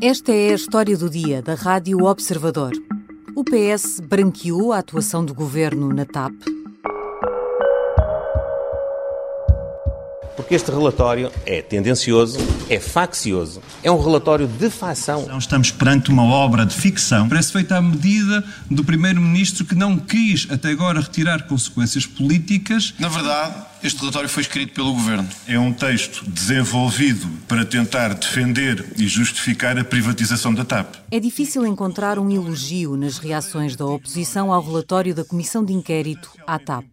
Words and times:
Esta 0.00 0.32
é 0.32 0.50
a 0.50 0.54
história 0.54 0.96
do 0.96 1.10
dia 1.10 1.42
da 1.42 1.54
Rádio 1.54 2.04
Observador. 2.04 2.70
O 3.34 3.42
PS 3.42 3.98
branqueou 3.98 4.72
a 4.72 4.78
atuação 4.78 5.24
do 5.24 5.34
governo 5.34 5.92
na 5.92 6.04
TAP. 6.04 6.34
Porque 10.38 10.54
este 10.54 10.70
relatório 10.70 11.32
é 11.44 11.60
tendencioso, 11.60 12.38
é 12.70 12.78
faccioso, 12.78 13.60
é 13.82 13.90
um 13.90 14.00
relatório 14.00 14.46
de 14.46 14.70
facção. 14.70 15.26
Não 15.26 15.38
estamos 15.38 15.72
perante 15.72 16.12
uma 16.12 16.22
obra 16.22 16.64
de 16.64 16.76
ficção. 16.76 17.28
Parece 17.28 17.50
feita 17.50 17.76
à 17.76 17.82
medida 17.82 18.44
do 18.70 18.84
Primeiro-Ministro 18.84 19.64
que 19.64 19.74
não 19.74 19.98
quis 19.98 20.46
até 20.48 20.70
agora 20.70 21.00
retirar 21.00 21.48
consequências 21.48 22.06
políticas. 22.06 22.94
Na 23.00 23.08
verdade, 23.08 23.56
este 23.82 23.98
relatório 23.98 24.28
foi 24.28 24.44
escrito 24.44 24.74
pelo 24.74 24.92
Governo. 24.92 25.28
É 25.48 25.58
um 25.58 25.72
texto 25.72 26.24
desenvolvido 26.30 27.26
para 27.48 27.64
tentar 27.64 28.14
defender 28.14 28.92
e 28.96 29.08
justificar 29.08 29.76
a 29.76 29.82
privatização 29.82 30.54
da 30.54 30.64
TAP. 30.64 30.94
É 31.10 31.18
difícil 31.18 31.66
encontrar 31.66 32.16
um 32.16 32.30
elogio 32.30 32.96
nas 32.96 33.18
reações 33.18 33.74
da 33.74 33.86
oposição 33.86 34.52
ao 34.52 34.62
relatório 34.62 35.12
da 35.16 35.24
Comissão 35.24 35.64
de 35.64 35.72
Inquérito 35.72 36.30
à 36.46 36.60
TAP. 36.60 36.84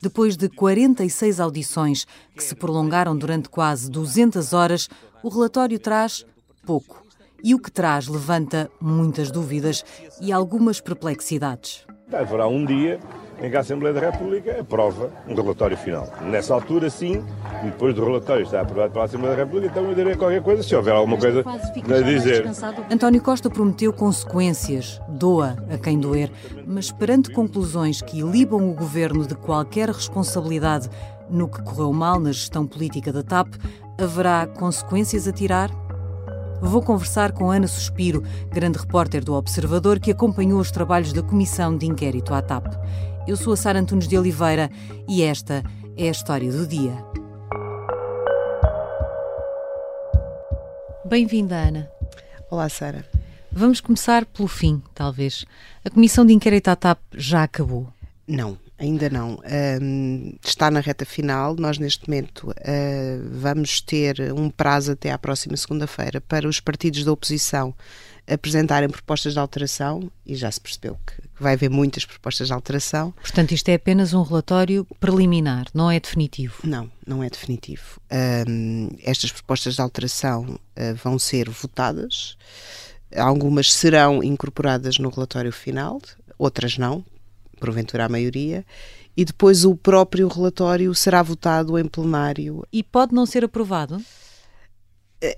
Depois 0.00 0.36
de 0.36 0.48
46 0.48 1.40
audições 1.40 2.06
que 2.34 2.42
se 2.42 2.54
prolongaram 2.54 3.16
durante 3.16 3.48
quase 3.48 3.90
200 3.90 4.52
horas, 4.52 4.88
o 5.22 5.28
relatório 5.28 5.78
traz 5.78 6.24
pouco. 6.66 7.02
E 7.42 7.54
o 7.54 7.58
que 7.58 7.70
traz 7.70 8.08
levanta 8.08 8.70
muitas 8.80 9.30
dúvidas 9.30 9.84
e 10.20 10.32
algumas 10.32 10.80
perplexidades. 10.80 11.84
Haverá 12.12 12.46
um 12.46 12.64
dia 12.64 12.98
em 13.40 13.50
que 13.50 13.56
a 13.56 13.60
Assembleia 13.60 13.94
da 13.94 14.00
República 14.00 14.60
aprova 14.60 15.10
um 15.28 15.34
relatório 15.34 15.76
final. 15.76 16.08
Nessa 16.22 16.54
altura, 16.54 16.88
sim, 16.90 17.24
depois 17.62 17.94
do 17.94 18.04
relatório 18.04 18.44
estar 18.44 18.60
aprovado 18.60 18.92
pela 18.92 19.04
Assembleia 19.04 19.36
da 19.36 19.42
República, 19.44 19.66
então 19.68 19.84
eu 19.88 19.94
direi 19.94 20.14
qualquer 20.16 20.42
coisa, 20.42 20.62
se 20.62 20.74
houver 20.74 20.94
alguma 20.94 21.16
coisa 21.16 21.44
a 21.46 22.00
dizer. 22.00 22.44
António 22.90 23.20
Costa 23.20 23.50
prometeu 23.50 23.92
consequências, 23.92 25.00
doa 25.08 25.56
a 25.70 25.78
quem 25.78 25.98
doer, 25.98 26.30
mas 26.66 26.90
perante 26.90 27.30
conclusões 27.30 28.00
que 28.00 28.20
ilibam 28.20 28.70
o 28.70 28.74
governo 28.74 29.26
de 29.26 29.34
qualquer 29.34 29.88
responsabilidade 29.88 30.88
no 31.28 31.48
que 31.48 31.62
correu 31.62 31.92
mal 31.92 32.20
na 32.20 32.32
gestão 32.32 32.66
política 32.66 33.12
da 33.12 33.22
TAP, 33.22 33.54
haverá 33.98 34.46
consequências 34.46 35.26
a 35.26 35.32
tirar? 35.32 35.70
Vou 36.60 36.80
conversar 36.80 37.32
com 37.32 37.50
Ana 37.50 37.66
Suspiro, 37.66 38.22
grande 38.50 38.78
repórter 38.78 39.22
do 39.22 39.34
Observador, 39.34 39.98
que 39.98 40.10
acompanhou 40.10 40.58
os 40.58 40.70
trabalhos 40.70 41.12
da 41.12 41.22
Comissão 41.22 41.76
de 41.76 41.86
Inquérito 41.86 42.32
à 42.32 42.40
TAP. 42.40 42.66
Eu 43.26 43.38
sou 43.38 43.54
a 43.54 43.56
Sara 43.56 43.80
Antunes 43.80 44.06
de 44.06 44.18
Oliveira 44.18 44.70
e 45.08 45.22
esta 45.22 45.62
é 45.96 46.08
a 46.08 46.10
história 46.10 46.52
do 46.52 46.66
dia. 46.66 46.92
Bem-vinda, 51.06 51.56
Ana. 51.56 51.88
Olá, 52.50 52.68
Sara. 52.68 53.02
Vamos 53.50 53.80
começar 53.80 54.26
pelo 54.26 54.46
fim, 54.46 54.82
talvez. 54.94 55.46
A 55.82 55.88
Comissão 55.88 56.26
de 56.26 56.34
Inquérito 56.34 56.68
à 56.68 56.76
TAP 56.76 56.98
já 57.14 57.44
acabou? 57.44 57.88
Não, 58.28 58.58
ainda 58.78 59.08
não. 59.08 59.40
Um, 59.80 60.34
está 60.44 60.70
na 60.70 60.80
reta 60.80 61.06
final. 61.06 61.56
Nós, 61.56 61.78
neste 61.78 62.06
momento, 62.06 62.50
uh, 62.50 63.28
vamos 63.30 63.80
ter 63.80 64.34
um 64.36 64.50
prazo 64.50 64.92
até 64.92 65.10
à 65.10 65.16
próxima 65.16 65.56
segunda-feira 65.56 66.20
para 66.20 66.46
os 66.46 66.60
partidos 66.60 67.04
da 67.04 67.12
oposição 67.12 67.74
apresentarem 68.28 68.88
propostas 68.88 69.34
de 69.34 69.38
alteração 69.38 70.10
e 70.24 70.34
já 70.34 70.50
se 70.50 70.60
percebeu 70.60 70.98
que 71.06 71.14
vai 71.38 71.54
haver 71.54 71.68
muitas 71.68 72.04
propostas 72.04 72.48
de 72.48 72.52
alteração. 72.52 73.12
Portanto, 73.20 73.52
isto 73.52 73.68
é 73.68 73.74
apenas 73.74 74.14
um 74.14 74.22
relatório 74.22 74.86
preliminar, 74.98 75.66
não 75.74 75.90
é 75.90 76.00
definitivo? 76.00 76.54
Não, 76.64 76.90
não 77.06 77.22
é 77.22 77.28
definitivo. 77.28 78.00
Um, 78.48 78.88
estas 79.02 79.30
propostas 79.30 79.74
de 79.74 79.80
alteração 79.80 80.44
uh, 80.44 80.94
vão 81.02 81.18
ser 81.18 81.50
votadas, 81.50 82.36
algumas 83.14 83.72
serão 83.72 84.22
incorporadas 84.22 84.98
no 84.98 85.10
relatório 85.10 85.52
final, 85.52 86.00
outras 86.38 86.78
não, 86.78 87.04
porventura 87.60 88.06
a 88.06 88.08
maioria, 88.08 88.64
e 89.16 89.24
depois 89.24 89.64
o 89.64 89.76
próprio 89.76 90.26
relatório 90.28 90.94
será 90.94 91.22
votado 91.22 91.78
em 91.78 91.86
plenário. 91.86 92.66
E 92.72 92.82
pode 92.82 93.14
não 93.14 93.26
ser 93.26 93.44
aprovado? 93.44 94.02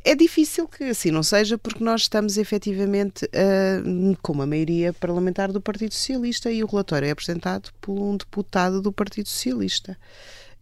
É 0.04 0.14
difícil 0.14 0.66
que 0.66 0.84
assim 0.84 1.10
não 1.10 1.22
seja, 1.22 1.56
porque 1.56 1.84
nós 1.84 2.02
estamos 2.02 2.36
efetivamente 2.36 3.24
uh, 3.26 4.16
com 4.20 4.32
uma 4.32 4.46
maioria 4.46 4.92
parlamentar 4.92 5.52
do 5.52 5.60
Partido 5.60 5.94
Socialista 5.94 6.50
e 6.50 6.64
o 6.64 6.66
relatório 6.66 7.06
é 7.06 7.10
apresentado 7.10 7.70
por 7.80 7.92
um 7.92 8.16
deputado 8.16 8.82
do 8.82 8.90
Partido 8.90 9.28
Socialista. 9.28 9.96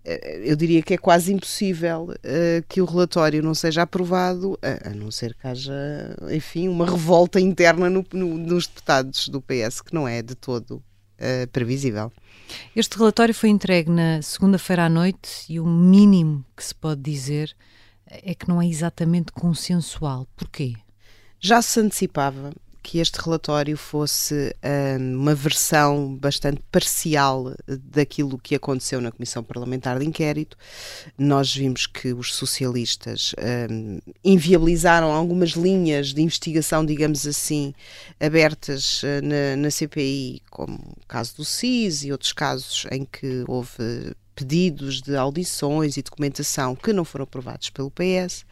Uh, 0.05 0.11
eu 0.45 0.57
diria 0.57 0.83
que 0.83 0.93
é 0.93 0.99
quase 0.99 1.33
impossível 1.33 2.11
uh, 2.11 2.65
que 2.69 2.83
o 2.83 2.85
relatório 2.85 3.43
não 3.43 3.55
seja 3.55 3.83
aprovado, 3.83 4.59
a, 4.61 4.91
a, 4.91 4.95
não 4.95 5.11
ser 5.11 5.35
que 5.35 5.47
haja, 5.47 5.73
enfim, 6.31 6.69
uma 6.69 6.85
revolta 6.85 7.41
interna 7.41 7.89
no, 7.89 8.05
no, 8.12 8.37
nos 8.37 8.67
deputados 8.67 9.29
do 9.29 9.41
PS, 9.41 9.81
que 9.81 9.95
não 9.95 10.06
é 10.06 10.21
de 10.21 10.35
todo 10.35 10.83
previsível. 11.53 12.12
Este 12.77 12.99
relatório 12.99 13.33
foi 13.33 13.49
entregue 13.49 13.89
na 13.89 14.21
segunda-feira 14.21 14.85
à 14.85 14.89
noite 14.91 15.47
e 15.49 15.59
o 15.59 15.65
mínimo 15.65 16.45
que 16.55 16.62
se 16.62 16.75
pode 16.75 17.01
dizer 17.01 17.55
é 18.23 18.35
que 18.35 18.49
não 18.49 18.61
é 18.61 18.67
exatamente 18.67 19.33
consensual. 19.33 20.27
Porquê? 20.37 20.75
Já 21.41 21.61
se 21.61 21.81
antecipava 21.81 22.53
que 22.85 22.99
este 22.99 23.19
relatório 23.19 23.79
fosse 23.79 24.55
um, 25.01 25.17
uma 25.17 25.35
versão 25.35 26.15
bastante 26.15 26.61
parcial 26.71 27.55
daquilo 27.67 28.39
que 28.39 28.55
aconteceu 28.55 29.01
na 29.01 29.11
Comissão 29.11 29.43
Parlamentar 29.43 29.99
de 29.99 30.05
Inquérito. 30.05 30.55
Nós 31.17 31.53
vimos 31.55 31.87
que 31.87 32.13
os 32.13 32.35
socialistas 32.35 33.35
um, 33.71 33.99
inviabilizaram 34.23 35.11
algumas 35.11 35.53
linhas 35.53 36.13
de 36.13 36.21
investigação, 36.21 36.85
digamos 36.85 37.27
assim, 37.27 37.73
abertas 38.21 39.03
uh, 39.03 39.07
na, 39.23 39.57
na 39.57 39.71
CPI, 39.71 40.43
como 40.51 40.75
o 40.75 41.07
caso 41.09 41.37
do 41.37 41.45
CIS 41.45 42.05
e 42.05 42.13
outros 42.13 42.35
casos 42.35 42.87
em 42.93 43.07
que 43.07 43.45
houve 43.49 44.15
pedidos 44.34 45.00
de 45.00 45.17
audições 45.17 45.97
e 45.97 46.03
documentação 46.03 46.75
que 46.75 46.93
não 46.93 47.05
foram 47.05 47.25
aprovados 47.25 47.71
pelo 47.71 47.91
PS. 47.91 48.45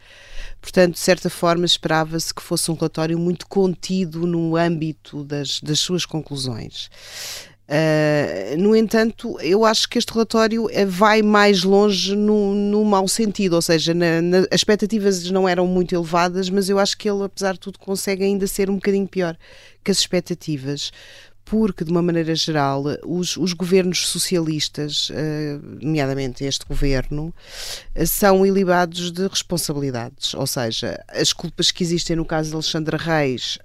Portanto, 0.61 0.93
de 0.93 0.99
certa 0.99 1.29
forma, 1.29 1.65
esperava-se 1.65 2.33
que 2.33 2.41
fosse 2.41 2.71
um 2.71 2.75
relatório 2.75 3.19
muito 3.19 3.47
contido 3.47 4.25
no 4.25 4.55
âmbito 4.55 5.23
das, 5.23 5.59
das 5.61 5.79
suas 5.79 6.05
conclusões. 6.05 6.89
Uh, 7.63 8.57
no 8.57 8.75
entanto, 8.75 9.39
eu 9.39 9.63
acho 9.63 9.87
que 9.87 9.97
este 9.97 10.11
relatório 10.11 10.67
eh, 10.69 10.85
vai 10.85 11.21
mais 11.21 11.63
longe 11.63 12.13
no, 12.13 12.53
no 12.53 12.83
mau 12.83 13.07
sentido, 13.07 13.53
ou 13.53 13.61
seja, 13.61 13.93
na, 13.93 14.21
na, 14.21 14.39
as 14.51 14.59
expectativas 14.59 15.31
não 15.31 15.47
eram 15.47 15.65
muito 15.65 15.95
elevadas, 15.95 16.49
mas 16.49 16.67
eu 16.67 16.77
acho 16.77 16.97
que 16.97 17.09
ele, 17.09 17.23
apesar 17.23 17.53
de 17.53 17.61
tudo, 17.61 17.79
consegue 17.79 18.25
ainda 18.25 18.45
ser 18.47 18.69
um 18.69 18.75
bocadinho 18.75 19.07
pior 19.07 19.37
que 19.81 19.89
as 19.91 19.97
expectativas, 19.97 20.91
porque, 21.45 21.83
de 21.83 21.91
uma 21.91 22.01
maneira 22.01 22.33
geral, 22.35 22.83
os, 23.05 23.37
os 23.37 23.53
governos 23.53 24.07
socialistas, 24.07 25.09
uh, 25.09 25.13
nomeadamente 25.81 26.43
este 26.43 26.65
governo, 26.65 27.33
uh, 27.95 28.07
são 28.07 28.45
ilibados 28.45 29.11
de 29.11 29.27
responsabilidades. 29.27 30.33
Ou 30.33 30.47
seja, 30.47 31.03
as 31.09 31.33
culpas 31.33 31.71
que 31.71 31.83
existem 31.83 32.15
no 32.15 32.25
caso 32.25 32.49
de 32.49 32.55
Alexandra 32.55 32.97
Reis 32.97 33.59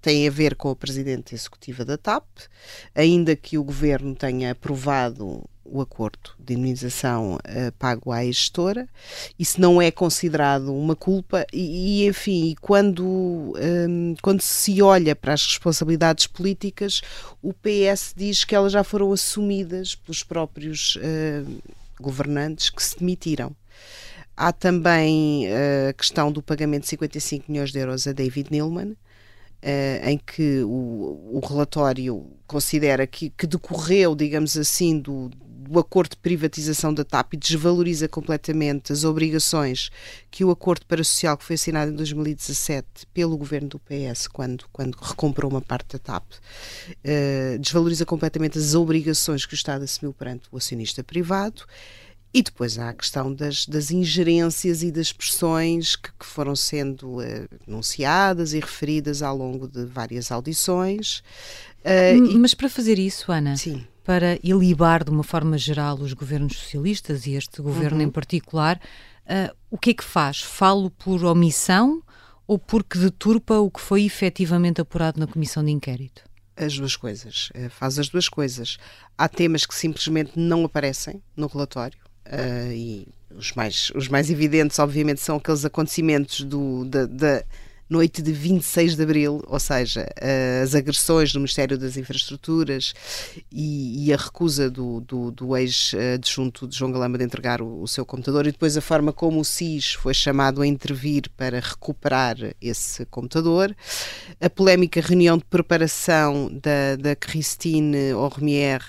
têm 0.00 0.28
a 0.28 0.30
ver 0.30 0.54
com 0.54 0.70
a 0.70 0.76
presidente 0.76 1.34
executiva 1.34 1.84
da 1.84 1.98
TAP, 1.98 2.24
ainda 2.94 3.34
que 3.34 3.58
o 3.58 3.64
governo 3.64 4.14
tenha 4.14 4.52
aprovado 4.52 5.44
o 5.70 5.80
acordo 5.80 6.30
de 6.38 6.54
indemnização 6.54 7.36
uh, 7.36 7.72
pago 7.78 8.12
à 8.12 8.24
gestora, 8.24 8.88
isso 9.38 9.60
não 9.60 9.80
é 9.80 9.90
considerado 9.90 10.74
uma 10.74 10.96
culpa 10.96 11.46
e, 11.52 12.02
e 12.02 12.06
enfim, 12.06 12.54
quando, 12.60 13.04
um, 13.06 13.52
ehm, 13.56 14.14
quando 14.22 14.40
se 14.40 14.80
olha 14.82 15.14
para 15.14 15.34
as 15.34 15.44
responsabilidades 15.46 16.26
políticas, 16.26 17.00
o 17.42 17.52
PS 17.52 18.14
diz 18.16 18.44
que 18.44 18.54
elas 18.54 18.72
já 18.72 18.82
foram 18.82 19.12
assumidas 19.12 19.94
pelos 19.94 20.22
próprios 20.22 20.96
uh, 20.96 21.62
governantes 22.00 22.70
que 22.70 22.82
se 22.82 22.98
demitiram. 22.98 23.54
Há 24.36 24.52
também 24.52 25.46
uh, 25.48 25.90
a 25.90 25.92
questão 25.92 26.30
do 26.30 26.42
pagamento 26.42 26.82
de 26.82 26.90
55 26.90 27.50
milhões 27.50 27.72
de 27.72 27.78
euros 27.78 28.06
a 28.06 28.12
David 28.12 28.50
Neilman, 28.50 28.96
Uh, 29.60 30.10
em 30.10 30.16
que 30.16 30.62
o, 30.62 31.32
o 31.32 31.40
relatório 31.44 32.24
considera 32.46 33.08
que, 33.08 33.28
que, 33.30 33.44
decorreu, 33.44 34.14
digamos 34.14 34.56
assim, 34.56 35.00
do, 35.00 35.28
o 35.70 35.78
acordo 35.78 36.10
de 36.10 36.16
privatização 36.16 36.92
da 36.94 37.04
TAP 37.04 37.34
e 37.34 37.36
desvaloriza 37.36 38.08
completamente 38.08 38.92
as 38.92 39.04
obrigações 39.04 39.90
que 40.30 40.44
o 40.44 40.50
acordo 40.50 40.86
para 40.86 41.04
social 41.04 41.36
que 41.36 41.44
foi 41.44 41.54
assinado 41.54 41.90
em 41.90 41.94
2017 41.94 43.06
pelo 43.12 43.36
governo 43.36 43.68
do 43.68 43.78
PS, 43.78 44.26
quando, 44.28 44.64
quando 44.72 44.96
recomprou 44.96 45.50
uma 45.50 45.60
parte 45.60 45.92
da 45.92 45.98
TAP, 45.98 46.24
uh, 46.32 47.58
desvaloriza 47.58 48.06
completamente 48.06 48.58
as 48.58 48.74
obrigações 48.74 49.44
que 49.44 49.54
o 49.54 49.56
Estado 49.56 49.84
assumiu 49.84 50.12
perante 50.12 50.48
o 50.50 50.56
acionista 50.56 51.04
privado. 51.04 51.64
E 52.32 52.42
depois 52.42 52.78
há 52.78 52.90
a 52.90 52.94
questão 52.94 53.32
das, 53.32 53.64
das 53.64 53.90
ingerências 53.90 54.82
e 54.82 54.92
das 54.92 55.12
pressões 55.12 55.96
que, 55.96 56.10
que 56.12 56.26
foram 56.26 56.54
sendo 56.54 57.20
uh, 57.20 57.48
anunciadas 57.66 58.52
e 58.52 58.60
referidas 58.60 59.22
ao 59.22 59.36
longo 59.36 59.66
de 59.66 59.86
várias 59.86 60.30
audições. 60.30 61.22
Uh, 61.84 62.38
Mas 62.38 62.54
para 62.54 62.68
fazer 62.68 62.98
isso, 62.98 63.30
Ana, 63.30 63.56
Sim 63.56 63.86
para 64.08 64.38
ilibar 64.42 65.04
de 65.04 65.10
uma 65.10 65.22
forma 65.22 65.58
geral 65.58 65.98
os 65.98 66.14
governos 66.14 66.56
socialistas 66.56 67.26
e 67.26 67.34
este 67.34 67.60
governo 67.60 67.98
uhum. 67.98 68.04
em 68.04 68.10
particular, 68.10 68.80
uh, 69.26 69.54
o 69.70 69.76
que 69.76 69.90
é 69.90 69.94
que 69.94 70.02
faz? 70.02 70.40
Falo 70.40 70.88
por 70.90 71.22
omissão 71.26 72.02
ou 72.46 72.58
porque 72.58 72.98
deturpa 72.98 73.58
o 73.58 73.70
que 73.70 73.82
foi 73.82 74.04
efetivamente 74.04 74.80
apurado 74.80 75.20
na 75.20 75.26
comissão 75.26 75.62
de 75.62 75.70
inquérito? 75.70 76.24
As 76.56 76.78
duas 76.78 76.96
coisas. 76.96 77.50
Eh, 77.52 77.68
faz 77.68 77.98
as 77.98 78.08
duas 78.08 78.30
coisas. 78.30 78.78
Há 79.18 79.28
temas 79.28 79.66
que 79.66 79.74
simplesmente 79.74 80.32
não 80.34 80.64
aparecem 80.64 81.22
no 81.36 81.46
relatório. 81.46 81.98
Uh, 82.24 82.72
e 82.72 83.08
os 83.30 83.52
mais, 83.52 83.92
os 83.94 84.08
mais 84.08 84.30
evidentes, 84.30 84.78
obviamente, 84.78 85.20
são 85.20 85.36
aqueles 85.36 85.66
acontecimentos 85.66 86.40
do, 86.40 86.86
da, 86.86 87.04
da 87.04 87.44
noite 87.88 88.20
de 88.20 88.32
26 88.32 88.96
de 88.96 89.02
abril, 89.02 89.42
ou 89.46 89.58
seja, 89.58 90.06
as 90.62 90.74
agressões 90.74 91.32
do 91.32 91.40
Ministério 91.40 91.78
das 91.78 91.96
Infraestruturas 91.96 92.92
e, 93.50 94.06
e 94.06 94.12
a 94.12 94.16
recusa 94.16 94.70
do, 94.70 95.00
do, 95.00 95.30
do 95.30 95.56
ex-adjunto 95.56 96.68
de 96.68 96.76
João 96.76 96.92
Galamba 96.92 97.16
de 97.16 97.24
entregar 97.24 97.62
o, 97.62 97.82
o, 97.82 97.88
seu 97.88 98.04
computador 98.04 98.46
e 98.46 98.52
depois 98.52 98.76
a 98.76 98.80
forma 98.80 99.12
como 99.12 99.40
o 99.40 99.44
SIS 99.44 99.94
foi 99.94 100.12
chamado 100.12 100.60
a 100.60 100.66
intervir 100.66 101.30
para 101.36 101.60
recuperar 101.60 102.36
esse 102.60 103.06
computador, 103.06 103.74
a 104.40 104.50
polémica 104.50 105.00
reunião 105.00 105.38
de 105.38 105.44
preparação 105.44 106.50
da, 106.62 106.96
da 106.96 107.16
Christine 107.16 108.12
Ormier 108.12 108.82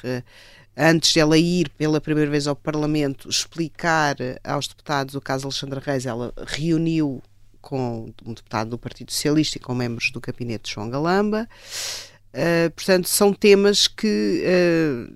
antes 0.79 1.11
de 1.11 1.19
ela 1.19 1.37
ir 1.37 1.69
pela 1.71 1.99
primeira 1.99 2.31
vez 2.31 2.47
ao 2.47 2.55
Parlamento 2.55 3.27
explicar 3.27 4.15
aos 4.41 4.67
deputados 4.67 5.13
o 5.13 5.19
caso 5.19 5.45
Alexandre 5.45 5.81
Reis, 5.83 6.05
ela 6.05 6.33
reuniu 6.47 7.21
com 7.61 8.11
um 8.25 8.33
deputado 8.33 8.71
do 8.71 8.77
Partido 8.77 9.11
Socialista 9.11 9.57
e 9.57 9.61
com 9.61 9.73
membros 9.73 10.11
do 10.11 10.19
gabinete 10.19 10.65
de 10.65 10.75
João 10.75 10.89
Galamba. 10.89 11.47
Uh, 12.33 12.69
portanto, 12.71 13.09
são 13.09 13.33
temas 13.33 13.87
que 13.87 14.43
uh, 14.45 15.13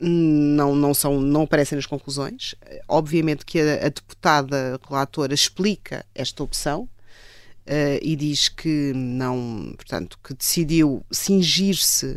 não, 0.00 0.74
não, 0.74 0.94
são, 0.94 1.20
não 1.20 1.42
aparecem 1.42 1.76
nas 1.76 1.86
conclusões. 1.86 2.54
Obviamente 2.88 3.44
que 3.44 3.60
a, 3.60 3.86
a 3.86 3.88
deputada 3.88 4.80
relatora 4.88 5.34
explica 5.34 6.04
esta 6.14 6.42
opção, 6.42 6.88
Uh, 7.66 7.98
e 8.00 8.14
diz 8.14 8.48
que 8.48 8.92
não, 8.94 9.74
portanto, 9.74 10.16
que 10.22 10.32
decidiu 10.32 11.04
cingir-se 11.10 12.16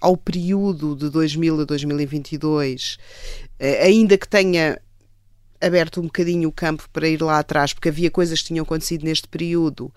ao 0.00 0.16
período 0.16 0.96
de 0.96 1.08
2000 1.08 1.60
a 1.60 1.64
2022, 1.64 2.98
uh, 3.60 3.84
ainda 3.84 4.18
que 4.18 4.26
tenha 4.26 4.76
aberto 5.64 6.00
um 6.00 6.04
bocadinho 6.04 6.48
o 6.48 6.52
campo 6.52 6.88
para 6.92 7.08
ir 7.08 7.20
lá 7.22 7.38
atrás, 7.38 7.72
porque 7.72 7.88
havia 7.88 8.10
coisas 8.10 8.40
que 8.40 8.48
tinham 8.48 8.62
acontecido 8.62 9.04
neste 9.04 9.28
período, 9.28 9.92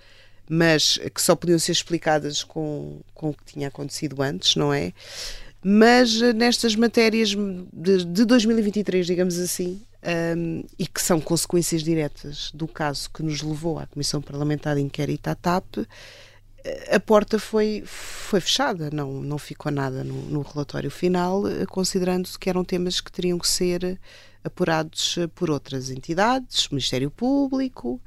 mas 0.49 0.99
que 1.13 1.21
só 1.21 1.35
podiam 1.35 1.59
ser 1.59 1.73
explicadas 1.73 2.43
com, 2.43 3.01
com 3.13 3.29
o 3.29 3.33
que 3.33 3.53
tinha 3.53 3.67
acontecido 3.67 4.21
antes, 4.21 4.55
não 4.55 4.73
é? 4.73 4.93
Mas 5.63 6.21
eh, 6.21 6.33
nestas 6.33 6.75
matérias 6.75 7.35
de, 7.73 8.05
de 8.05 8.25
2023, 8.25 9.05
digamos 9.05 9.37
assim, 9.37 9.81
um, 10.37 10.63
e 10.77 10.87
que 10.87 11.01
são 11.01 11.19
consequências 11.19 11.83
diretas 11.83 12.51
do 12.53 12.67
caso 12.67 13.09
que 13.09 13.23
nos 13.23 13.41
levou 13.41 13.79
à 13.79 13.85
Comissão 13.87 14.21
Parlamentar 14.21 14.75
de 14.75 14.81
Inquérito 14.81 15.27
à 15.27 15.35
TAP, 15.35 15.79
eh, 16.63 16.95
a 16.95 16.99
porta 16.99 17.37
foi, 17.39 17.83
foi 17.85 18.39
fechada, 18.39 18.89
não, 18.91 19.21
não 19.21 19.37
ficou 19.37 19.71
nada 19.71 20.03
no, 20.03 20.13
no 20.13 20.41
relatório 20.41 20.91
final, 20.91 21.47
eh, 21.47 21.65
considerando-se 21.65 22.37
que 22.39 22.49
eram 22.49 22.63
temas 22.63 23.01
que 23.01 23.11
teriam 23.11 23.37
que 23.37 23.47
ser 23.47 23.99
apurados 24.47 25.17
eh, 25.17 25.27
por 25.27 25.49
outras 25.49 25.89
entidades, 25.89 26.67
Ministério 26.69 27.11
Público, 27.11 28.01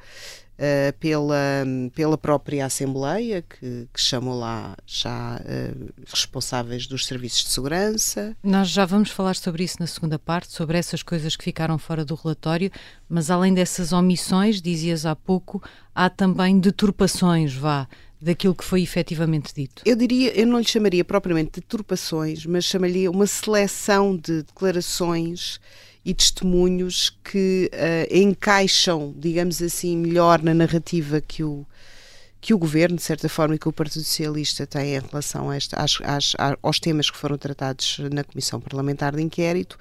Uh, 0.61 0.93
pela, 0.99 1.65
pela 1.95 2.19
própria 2.19 2.67
Assembleia, 2.67 3.41
que, 3.41 3.89
que 3.91 3.99
chamou 3.99 4.39
lá 4.39 4.77
já 4.85 5.41
uh, 5.41 5.91
responsáveis 6.07 6.87
dos 6.87 7.07
serviços 7.07 7.45
de 7.45 7.49
segurança. 7.49 8.37
Nós 8.45 8.69
já 8.69 8.85
vamos 8.85 9.11
falar 9.11 9.37
sobre 9.37 9.65
isso 9.65 9.77
na 9.81 9.87
segunda 9.87 10.19
parte, 10.19 10.53
sobre 10.53 10.77
essas 10.77 11.03
coisas 11.03 11.35
que 11.35 11.45
ficaram 11.45 11.79
fora 11.79 12.05
do 12.05 12.15
relatório, 12.15 12.71
mas 13.09 13.31
além 13.31 13.55
dessas 13.55 13.91
omissões, 13.91 14.61
dizias 14.61 15.07
há 15.07 15.17
pouco, 15.17 15.63
há 15.95 16.11
também 16.11 16.61
deturpações, 16.61 17.55
vá, 17.55 17.89
daquilo 18.21 18.55
que 18.55 18.65
foi 18.65 18.83
efetivamente 18.83 19.55
dito? 19.55 19.83
Eu 19.87 19.97
diria, 19.97 20.39
eu 20.39 20.47
não 20.47 20.59
lhe 20.59 20.69
chamaria 20.69 21.05
propriamente 21.05 21.53
de 21.53 21.61
deturpações, 21.61 22.45
mas 22.45 22.65
chamaria 22.65 23.11
uma 23.11 23.27
seleção 23.27 24.15
de 24.15 24.43
declarações 24.43 25.59
e 26.05 26.15
testemunhos 26.15 27.11
que 27.23 27.71
uh, 27.73 28.17
encaixam, 28.17 29.15
digamos 29.17 29.61
assim, 29.61 29.97
melhor 29.97 30.43
na 30.43 30.55
narrativa 30.55 31.21
que 31.21 31.45
o, 31.45 31.67
que 32.41 32.55
o 32.55 32.59
governo, 32.59 32.97
de 32.97 33.03
certa 33.03 33.29
forma, 33.29 33.55
e 33.55 33.59
que 33.59 33.69
o 33.69 33.73
Partido 33.73 34.03
Socialista 34.03 34.67
tem 34.67 34.97
em 34.97 34.99
relação 34.99 35.51
a 35.51 35.57
esta, 35.57 35.77
às, 35.77 35.99
às, 36.03 36.33
aos 36.63 36.81
temas 36.81 37.11
que 37.11 37.19
foram 37.19 37.37
tratados 37.37 38.01
na 38.11 38.25
Comissão 38.25 38.59
Parlamentar 38.59 39.15
de 39.15 39.23
Inquérito, 39.23 39.79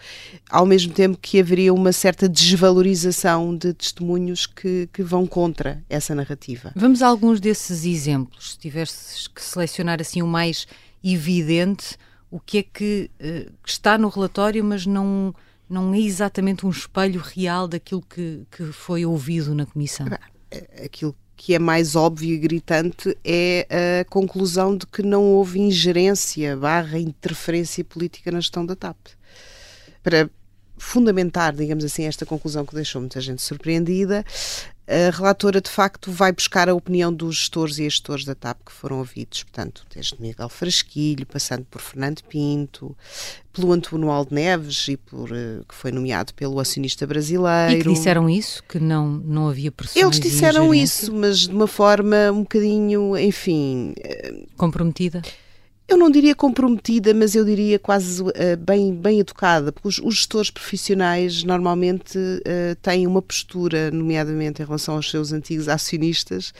ao 0.50 0.66
mesmo 0.66 0.94
tempo 0.94 1.18
que 1.22 1.40
haveria 1.40 1.74
uma 1.74 1.94
certa 1.94 2.28
desvalorização 2.28 3.56
de 3.56 3.74
testemunhos 3.74 4.46
que, 4.46 4.90
que 4.92 5.02
vão 5.02 5.26
contra 5.26 5.82
essa 5.90 6.14
narrativa. 6.14 6.74
Vamos 6.76 7.02
a 7.02 7.08
alguns 7.08 7.40
desses 7.40 7.86
exemplos. 7.86 8.52
Se 8.52 8.58
tivesses 8.58 9.28
que 9.28 9.42
selecionar 9.42 10.02
assim 10.02 10.22
o 10.22 10.28
mais 10.28 10.68
evidente, 11.02 11.98
o 12.30 12.42
que 12.42 12.58
é 12.58 12.64
que 12.64 13.10
uh, 13.22 13.52
está 13.66 13.98
no 13.98 14.10
relatório, 14.10 14.64
mas 14.66 14.86
não 14.86 15.34
não 15.70 15.94
é 15.94 16.00
exatamente 16.00 16.66
um 16.66 16.70
espelho 16.70 17.22
real 17.22 17.68
daquilo 17.68 18.02
que, 18.02 18.42
que 18.52 18.66
foi 18.72 19.06
ouvido 19.06 19.54
na 19.54 19.66
Comissão. 19.66 20.08
Aquilo 20.84 21.16
que 21.38 21.54
é 21.54 21.60
mais 21.60 21.96
óbvio 21.96 22.34
e 22.34 22.38
gritante 22.38 23.16
é 23.24 23.66
a 24.02 24.06
conclusão 24.06 24.76
de 24.76 24.86
que 24.86 25.02
não 25.02 25.24
houve 25.24 25.60
ingerência 25.60 26.58
barra 26.58 27.00
interferência 27.00 27.84
política 27.84 28.30
na 28.32 28.42
gestão 28.42 28.66
da 28.66 28.76
TAP. 28.76 28.98
Para 30.04 30.30
fundamentar, 30.78 31.54
digamos 31.54 31.86
assim, 31.86 32.04
esta 32.04 32.26
conclusão 32.26 32.66
que 32.66 32.74
deixou 32.74 33.00
muita 33.00 33.22
gente 33.22 33.42
surpreendida, 33.42 34.26
a 34.90 35.16
relatora 35.16 35.62
de 35.62 35.70
facto 35.70 36.12
vai 36.12 36.32
buscar 36.32 36.68
a 36.68 36.74
opinião 36.74 37.14
dos 37.14 37.36
gestores 37.36 37.78
e 37.78 37.84
gestores 37.84 38.26
da 38.26 38.34
TAP 38.34 38.58
que 38.66 38.72
foram 38.72 38.98
ouvidos, 38.98 39.44
portanto, 39.44 39.86
desde 39.94 40.20
Miguel 40.20 40.50
Frasquilho, 40.50 41.28
passando 41.28 41.64
por 41.70 41.80
Fernando 41.80 42.24
Pinto, 42.24 42.98
pelo 43.54 43.72
António 43.72 44.10
Aldo 44.10 44.34
Neves 44.34 44.88
e 44.88 44.98
por 44.98 45.32
uh, 45.32 45.64
que 45.68 45.76
foi 45.76 45.92
nomeado 45.92 46.34
pelo 46.34 46.60
acionista 46.60 47.06
brasileiro. 47.06 47.74
E 47.74 47.84
que 47.84 47.90
disseram 47.90 48.28
isso, 48.28 48.64
que 48.64 48.80
não 48.80 49.08
não 49.08 49.48
havia 49.48 49.72
pressões. 49.72 50.04
Eles 50.04 50.20
disseram 50.20 50.74
isso, 50.74 51.14
mas 51.14 51.40
de 51.40 51.54
uma 51.54 51.68
forma 51.68 52.32
um 52.32 52.42
bocadinho, 52.42 53.16
enfim, 53.16 53.94
uh, 54.00 54.48
comprometida 54.58 55.22
eu 55.90 55.98
não 55.98 56.10
diria 56.12 56.36
comprometida, 56.36 57.14
mas 57.14 57.34
eu 57.34 57.44
diria 57.44 57.80
quase 57.80 58.22
uh, 58.22 58.32
bem, 58.60 58.94
bem 58.94 59.20
educada, 59.20 59.72
porque 59.72 59.88
os, 59.88 59.98
os 60.00 60.16
gestores 60.18 60.52
profissionais 60.52 61.44
normalmente 61.44 62.18
uh, 62.18 62.76
têm 62.82 63.08
uma 63.08 63.22
postura, 63.22 63.90
nomeadamente 63.90 64.62
em 64.62 64.66
relação 64.66 64.96
aos 64.96 65.10
seus 65.10 65.34
antigos 65.34 65.68
acionistas, 65.68 66.54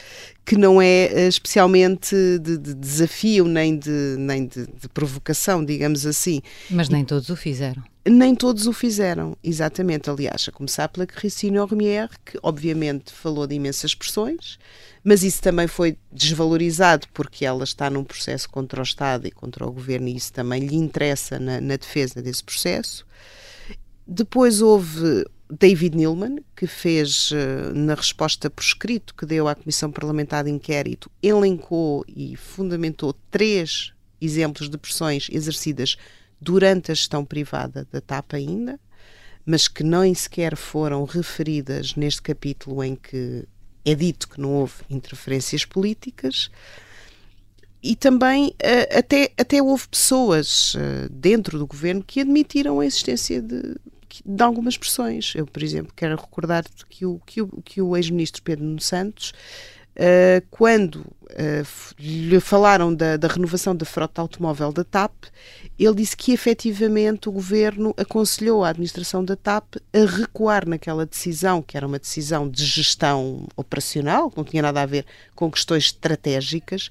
que 0.44 0.56
não 0.56 0.82
é 0.82 1.10
uh, 1.12 1.28
especialmente 1.28 2.14
de, 2.40 2.58
de, 2.58 2.74
desafio 2.74 3.44
nem, 3.44 3.78
de, 3.78 4.16
nem 4.18 4.46
de, 4.46 4.66
de, 4.66 4.88
provocação, 4.92 5.64
digamos 5.64 6.04
assim. 6.04 6.42
Mas 6.68 6.88
nem 6.88 7.04
todos 7.04 7.28
o 7.28 7.36
fizeram. 7.36 7.89
Nem 8.06 8.34
todos 8.34 8.66
o 8.66 8.72
fizeram, 8.72 9.36
exatamente. 9.44 10.08
Aliás, 10.08 10.46
a 10.48 10.52
começar 10.52 10.88
pela 10.88 11.06
Cristina 11.06 11.62
Ormier, 11.62 12.08
que 12.24 12.38
obviamente 12.42 13.12
falou 13.12 13.46
de 13.46 13.54
imensas 13.54 13.94
pressões, 13.94 14.58
mas 15.04 15.22
isso 15.22 15.42
também 15.42 15.66
foi 15.66 15.98
desvalorizado 16.10 17.06
porque 17.12 17.44
ela 17.44 17.62
está 17.62 17.90
num 17.90 18.02
processo 18.02 18.48
contra 18.48 18.80
o 18.80 18.82
Estado 18.82 19.26
e 19.26 19.30
contra 19.30 19.66
o 19.66 19.72
governo 19.72 20.08
e 20.08 20.16
isso 20.16 20.32
também 20.32 20.66
lhe 20.66 20.76
interessa 20.76 21.38
na, 21.38 21.60
na 21.60 21.76
defesa 21.76 22.22
desse 22.22 22.42
processo. 22.42 23.04
Depois 24.06 24.62
houve 24.62 25.24
David 25.50 25.96
Nilman, 25.96 26.38
que 26.56 26.66
fez, 26.66 27.30
eh, 27.32 27.72
na 27.74 27.94
resposta 27.94 28.48
por 28.48 28.62
escrito 28.62 29.14
que 29.14 29.26
deu 29.26 29.46
à 29.46 29.54
Comissão 29.54 29.90
Parlamentar 29.90 30.44
de 30.44 30.50
Inquérito, 30.50 31.10
elencou 31.22 32.04
e 32.08 32.34
fundamentou 32.36 33.14
três 33.30 33.92
exemplos 34.20 34.68
de 34.68 34.78
pressões 34.78 35.28
exercidas 35.30 35.96
durante 36.40 36.90
a 36.90 36.94
gestão 36.94 37.24
privada 37.24 37.86
da 37.92 38.00
TAP 38.00 38.34
ainda, 38.34 38.78
mas 39.44 39.68
que 39.68 39.82
nem 39.82 40.14
sequer 40.14 40.56
foram 40.56 41.04
referidas 41.04 41.94
neste 41.94 42.22
capítulo 42.22 42.82
em 42.82 42.94
que 42.94 43.44
é 43.84 43.94
dito 43.94 44.28
que 44.28 44.40
não 44.40 44.54
houve 44.54 44.74
interferências 44.88 45.64
políticas 45.64 46.50
e 47.82 47.96
também 47.96 48.54
eh, 48.58 48.98
até, 48.98 49.32
até 49.38 49.62
houve 49.62 49.88
pessoas 49.88 50.74
eh, 50.76 51.08
dentro 51.10 51.58
do 51.58 51.66
governo 51.66 52.04
que 52.06 52.20
admitiram 52.20 52.80
a 52.80 52.86
existência 52.86 53.40
de, 53.40 53.76
de 54.24 54.42
algumas 54.42 54.76
pressões. 54.76 55.34
Eu, 55.34 55.46
por 55.46 55.62
exemplo, 55.62 55.92
quero 55.96 56.16
recordar 56.16 56.64
que 56.90 57.06
o, 57.06 57.18
que 57.24 57.40
o, 57.40 57.48
que 57.64 57.80
o 57.80 57.96
ex-ministro 57.96 58.42
Pedro 58.42 58.64
Nuno 58.66 58.80
Santos 58.80 59.32
Uh, 59.96 60.46
quando 60.50 60.96
uh, 60.96 61.94
lhe 61.98 62.38
falaram 62.40 62.94
da, 62.94 63.16
da, 63.16 63.28
renovação 63.28 63.74
da 63.74 63.84
frota 63.84 64.22
automóvel 64.22 64.72
da 64.72 64.84
TAP, 64.84 65.12
ele 65.78 65.96
disse 65.96 66.16
que 66.16 66.32
efetivamente 66.32 67.28
o 67.28 67.32
governo 67.32 67.92
aconselhou 67.96 68.64
a 68.64 68.68
administração 68.70 69.24
da 69.24 69.36
TAP 69.36 69.76
a 69.92 70.06
recuar 70.06 70.66
naquela 70.66 71.04
decisão, 71.04 71.60
que 71.60 71.76
era 71.76 71.86
uma 71.86 71.98
decisão 71.98 72.48
de 72.48 72.64
gestão 72.64 73.46
operacional, 73.56 74.32
não 74.36 74.44
tinha 74.44 74.62
nada 74.62 74.80
a 74.80 74.86
ver 74.86 75.04
com 75.34 75.50
questões 75.50 75.86
estratégicas, 75.86 76.90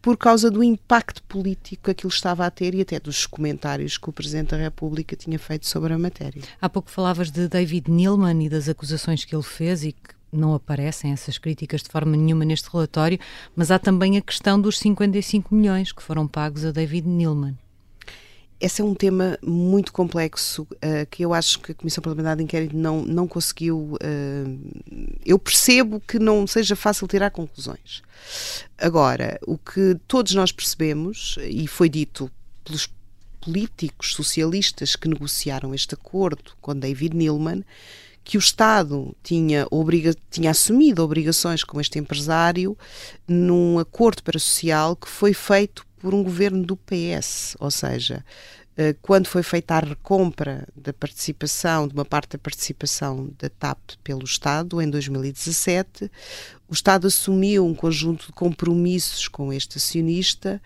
por 0.00 0.16
causa 0.16 0.50
do 0.50 0.62
impacto 0.62 1.22
político 1.24 1.84
que 1.84 1.90
aquilo 1.90 2.12
estava 2.12 2.46
a 2.46 2.50
ter 2.50 2.74
e 2.74 2.80
até 2.80 2.98
dos 2.98 3.26
comentários 3.26 3.98
que 3.98 4.08
o 4.08 4.12
Presidente 4.12 4.50
da 4.50 4.56
República 4.56 5.16
tinha 5.16 5.38
feito 5.38 5.66
sobre 5.66 5.92
a 5.92 5.98
matéria. 5.98 6.42
Há 6.60 6.68
pouco 6.68 6.90
falavas 6.90 7.30
de 7.30 7.48
David 7.48 7.90
Neilman 7.90 8.46
e 8.46 8.48
das 8.48 8.68
acusações 8.68 9.24
que 9.24 9.34
ele 9.34 9.42
fez 9.42 9.84
e 9.84 9.92
que 9.92 10.17
não 10.32 10.54
aparecem 10.54 11.12
essas 11.12 11.38
críticas 11.38 11.82
de 11.82 11.88
forma 11.88 12.16
nenhuma 12.16 12.44
neste 12.44 12.68
relatório, 12.70 13.18
mas 13.54 13.70
há 13.70 13.78
também 13.78 14.16
a 14.16 14.20
questão 14.20 14.60
dos 14.60 14.78
55 14.78 15.54
milhões 15.54 15.92
que 15.92 16.02
foram 16.02 16.26
pagos 16.26 16.64
a 16.64 16.70
David 16.70 17.08
Neilman. 17.08 17.56
Esse 18.60 18.82
é 18.82 18.84
um 18.84 18.94
tema 18.94 19.38
muito 19.40 19.92
complexo 19.92 20.62
uh, 20.62 21.06
que 21.08 21.24
eu 21.24 21.32
acho 21.32 21.60
que 21.60 21.70
a 21.70 21.74
Comissão 21.76 22.02
Parlamentar 22.02 22.36
de 22.36 22.42
Inquérito 22.42 22.76
não, 22.76 23.04
não 23.04 23.28
conseguiu. 23.28 23.96
Uh, 24.02 25.18
eu 25.24 25.38
percebo 25.38 26.00
que 26.00 26.18
não 26.18 26.44
seja 26.44 26.74
fácil 26.74 27.06
tirar 27.06 27.30
conclusões. 27.30 28.02
Agora, 28.76 29.38
o 29.46 29.56
que 29.56 29.96
todos 30.08 30.34
nós 30.34 30.50
percebemos, 30.50 31.38
e 31.48 31.68
foi 31.68 31.88
dito 31.88 32.28
pelos 32.64 32.90
políticos 33.40 34.14
socialistas 34.14 34.96
que 34.96 35.08
negociaram 35.08 35.72
este 35.72 35.94
acordo 35.94 36.52
com 36.60 36.74
David 36.74 37.16
Neilman, 37.16 37.64
que 38.28 38.36
o 38.36 38.38
Estado 38.38 39.16
tinha, 39.22 39.66
obriga, 39.70 40.14
tinha 40.30 40.50
assumido 40.50 41.02
obrigações 41.02 41.64
com 41.64 41.80
este 41.80 41.98
empresário 41.98 42.76
num 43.26 43.78
acordo 43.78 44.22
para 44.22 44.38
social 44.38 44.94
que 44.94 45.08
foi 45.08 45.32
feito 45.32 45.86
por 45.98 46.12
um 46.12 46.22
governo 46.22 46.62
do 46.62 46.76
PS, 46.76 47.56
ou 47.58 47.70
seja, 47.70 48.22
eh, 48.76 48.94
quando 49.00 49.28
foi 49.28 49.42
feita 49.42 49.76
a 49.76 49.80
recompra 49.80 50.68
da 50.76 50.92
participação, 50.92 51.88
de 51.88 51.94
uma 51.94 52.04
parte 52.04 52.32
da 52.32 52.38
participação 52.38 53.30
da 53.38 53.48
TAP 53.48 53.78
pelo 54.04 54.24
Estado, 54.24 54.82
em 54.82 54.90
2017, 54.90 56.10
o 56.68 56.74
Estado 56.74 57.06
assumiu 57.06 57.64
um 57.64 57.74
conjunto 57.74 58.26
de 58.26 58.32
compromissos 58.32 59.26
com 59.26 59.50
este 59.50 59.78
acionista 59.78 60.60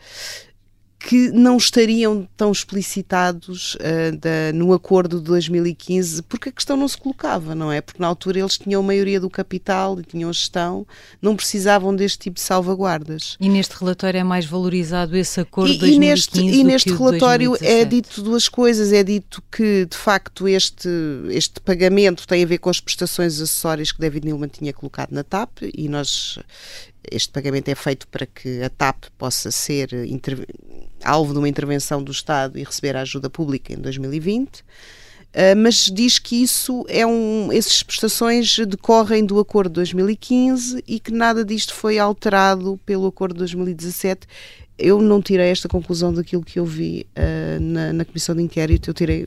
que 1.02 1.32
não 1.32 1.56
estariam 1.56 2.28
tão 2.36 2.52
explicitados 2.52 3.74
uh, 3.74 4.16
da, 4.16 4.52
no 4.54 4.72
acordo 4.72 5.18
de 5.18 5.24
2015, 5.24 6.22
porque 6.22 6.48
a 6.48 6.52
questão 6.52 6.76
não 6.76 6.86
se 6.86 6.96
colocava, 6.96 7.54
não 7.54 7.72
é? 7.72 7.80
Porque 7.80 8.00
na 8.00 8.06
altura 8.06 8.38
eles 8.38 8.56
tinham 8.56 8.80
a 8.80 8.84
maioria 8.84 9.18
do 9.18 9.28
capital 9.28 9.98
e 9.98 10.04
tinham 10.04 10.32
gestão, 10.32 10.86
não 11.20 11.34
precisavam 11.34 11.94
deste 11.94 12.18
tipo 12.18 12.34
de 12.34 12.42
salvaguardas. 12.42 13.36
E 13.40 13.48
neste 13.48 13.74
relatório 13.74 14.18
é 14.18 14.24
mais 14.24 14.46
valorizado 14.46 15.16
esse 15.16 15.40
acordo 15.40 15.72
de 15.72 15.80
2015 15.80 16.38
e 16.38 16.44
neste, 16.44 16.60
e 16.60 16.64
neste 16.64 16.92
relatório 16.92 17.56
é 17.60 17.84
dito 17.84 18.22
duas 18.22 18.48
coisas, 18.48 18.92
é 18.92 19.02
dito 19.02 19.42
que 19.50 19.86
de 19.86 19.96
facto 19.96 20.46
este, 20.46 20.88
este 21.30 21.60
pagamento 21.60 22.28
tem 22.28 22.44
a 22.44 22.46
ver 22.46 22.58
com 22.58 22.70
as 22.70 22.80
prestações 22.80 23.40
acessórias 23.40 23.90
que 23.90 24.00
David 24.00 24.26
Nilman 24.26 24.48
tinha 24.48 24.72
colocado 24.72 25.10
na 25.10 25.24
TAP 25.24 25.62
e 25.74 25.88
nós 25.88 26.38
este 27.10 27.30
pagamento 27.30 27.68
é 27.68 27.74
feito 27.74 28.06
para 28.08 28.26
que 28.26 28.62
a 28.62 28.70
TAP 28.70 29.04
possa 29.18 29.50
ser 29.50 29.90
alvo 31.02 31.32
de 31.32 31.38
uma 31.38 31.48
intervenção 31.48 32.02
do 32.02 32.12
Estado 32.12 32.58
e 32.58 32.64
receber 32.64 32.96
a 32.96 33.02
ajuda 33.02 33.28
pública 33.28 33.72
em 33.72 33.76
2020. 33.76 34.60
Uh, 34.60 34.62
ah, 35.34 35.54
mas 35.56 35.90
diz 35.92 36.18
que 36.18 36.42
isso 36.42 36.84
é 36.88 37.06
um, 37.06 37.50
essas 37.50 37.82
prestações 37.82 38.58
decorrem 38.58 39.24
do 39.24 39.40
acordo 39.40 39.70
de 39.70 39.74
2015 39.76 40.84
e 40.86 41.00
que 41.00 41.10
nada 41.10 41.44
disto 41.44 41.74
foi 41.74 41.98
alterado 41.98 42.78
pelo 42.84 43.06
acordo 43.06 43.34
de 43.34 43.38
2017. 43.38 44.26
Eu 44.78 45.00
não 45.00 45.22
tirei 45.22 45.50
esta 45.50 45.68
conclusão 45.68 46.12
daquilo 46.12 46.44
que 46.44 46.58
eu 46.58 46.66
vi 46.66 47.06
uh, 47.16 47.60
na, 47.60 47.92
na 47.92 48.04
comissão 48.04 48.34
de 48.34 48.42
inquérito, 48.42 48.90
eu 48.90 48.94
tirei 48.94 49.26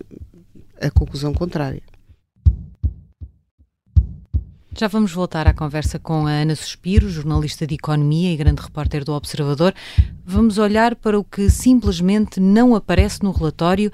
a 0.80 0.92
conclusão 0.92 1.34
contrária. 1.34 1.82
Já 4.78 4.90
vamos 4.90 5.14
voltar 5.14 5.48
à 5.48 5.54
conversa 5.54 5.98
com 5.98 6.28
a 6.28 6.32
Ana 6.32 6.54
Suspiro, 6.54 7.10
jornalista 7.10 7.66
de 7.66 7.76
Economia 7.76 8.34
e 8.34 8.36
grande 8.36 8.62
repórter 8.62 9.06
do 9.06 9.14
Observador. 9.14 9.74
Vamos 10.26 10.58
olhar 10.58 10.96
para 10.96 11.18
o 11.18 11.24
que 11.24 11.50
simplesmente 11.50 12.42
não 12.42 12.76
aparece 12.76 13.24
no 13.24 13.32
relatório 13.32 13.90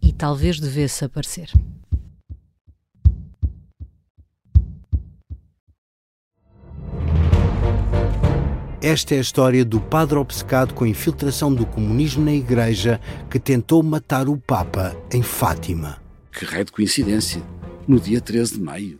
e 0.00 0.12
talvez 0.12 0.60
devesse 0.60 1.04
aparecer. 1.04 1.50
Esta 8.80 9.16
é 9.16 9.18
a 9.18 9.20
história 9.20 9.64
do 9.64 9.80
padre 9.80 10.16
obcecado 10.16 10.74
com 10.74 10.84
a 10.84 10.88
infiltração 10.88 11.52
do 11.52 11.66
comunismo 11.66 12.24
na 12.24 12.32
Igreja 12.32 13.00
que 13.28 13.40
tentou 13.40 13.82
matar 13.82 14.28
o 14.28 14.36
Papa 14.36 14.96
em 15.12 15.22
Fátima. 15.24 15.98
Que 16.30 16.44
raio 16.44 16.66
de 16.66 16.70
coincidência! 16.70 17.42
No 17.88 17.98
dia 17.98 18.20
13 18.20 18.54
de 18.54 18.60
maio. 18.60 18.99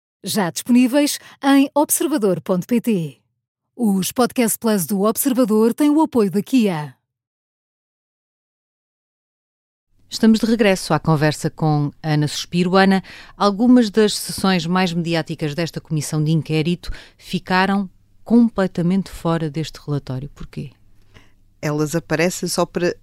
já 0.23 0.49
disponíveis 0.49 1.19
em 1.43 1.69
observador.pt. 1.73 3.17
Os 3.75 4.11
Podcast 4.11 4.59
Plus 4.59 4.85
do 4.85 5.01
Observador 5.01 5.73
têm 5.73 5.89
o 5.89 6.01
apoio 6.01 6.29
da 6.29 6.41
Kia. 6.41 6.95
Estamos 10.09 10.39
de 10.39 10.45
regresso 10.45 10.93
à 10.93 10.99
conversa 10.99 11.49
com 11.49 11.89
Ana 12.03 12.27
Suspiro. 12.27 12.75
Ana, 12.75 13.01
algumas 13.37 13.89
das 13.89 14.13
sessões 14.13 14.65
mais 14.65 14.93
mediáticas 14.93 15.55
desta 15.55 15.79
comissão 15.79 16.21
de 16.21 16.31
inquérito 16.31 16.91
ficaram 17.17 17.89
completamente 18.23 19.09
fora 19.09 19.49
deste 19.49 19.79
relatório. 19.79 20.29
Porquê? 20.35 20.71
Elas 21.61 21.95
aparecem 21.95 22.49
só 22.49 22.65
para 22.65 22.93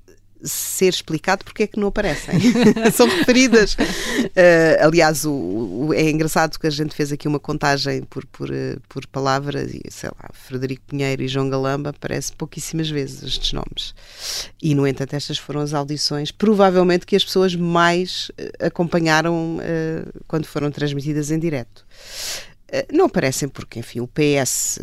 ser 0.42 0.88
explicado 0.88 1.44
porque 1.44 1.64
é 1.64 1.66
que 1.66 1.78
não 1.78 1.88
aparecem. 1.88 2.34
São 2.92 3.08
referidas. 3.08 3.74
Uh, 3.74 4.80
aliás, 4.80 5.24
o, 5.24 5.32
o, 5.32 5.94
é 5.94 6.10
engraçado 6.10 6.58
que 6.58 6.66
a 6.66 6.70
gente 6.70 6.94
fez 6.94 7.12
aqui 7.12 7.26
uma 7.26 7.40
contagem 7.40 8.02
por, 8.02 8.24
por, 8.26 8.50
uh, 8.50 8.80
por 8.88 9.06
palavras 9.06 9.74
e, 9.74 9.82
sei 9.90 10.10
lá, 10.10 10.30
Frederico 10.32 10.82
Pinheiro 10.86 11.22
e 11.22 11.28
João 11.28 11.48
Galamba 11.50 11.90
aparecem 11.90 12.36
pouquíssimas 12.36 12.88
vezes 12.88 13.22
estes 13.22 13.52
nomes. 13.52 13.94
E, 14.62 14.74
no 14.74 14.86
entanto, 14.86 15.14
estas 15.14 15.38
foram 15.38 15.60
as 15.60 15.74
audições, 15.74 16.30
provavelmente, 16.30 17.06
que 17.06 17.16
as 17.16 17.24
pessoas 17.24 17.54
mais 17.54 18.30
uh, 18.30 18.66
acompanharam 18.66 19.58
quando 20.26 20.46
foram 20.46 20.70
transmitidas 20.70 21.30
em 21.30 21.38
direto. 21.38 21.84
não 22.92 23.06
aparecem 23.06 23.48
porque, 23.48 23.78
enfim, 23.78 24.00
o 24.00 24.08
PS 24.08 24.78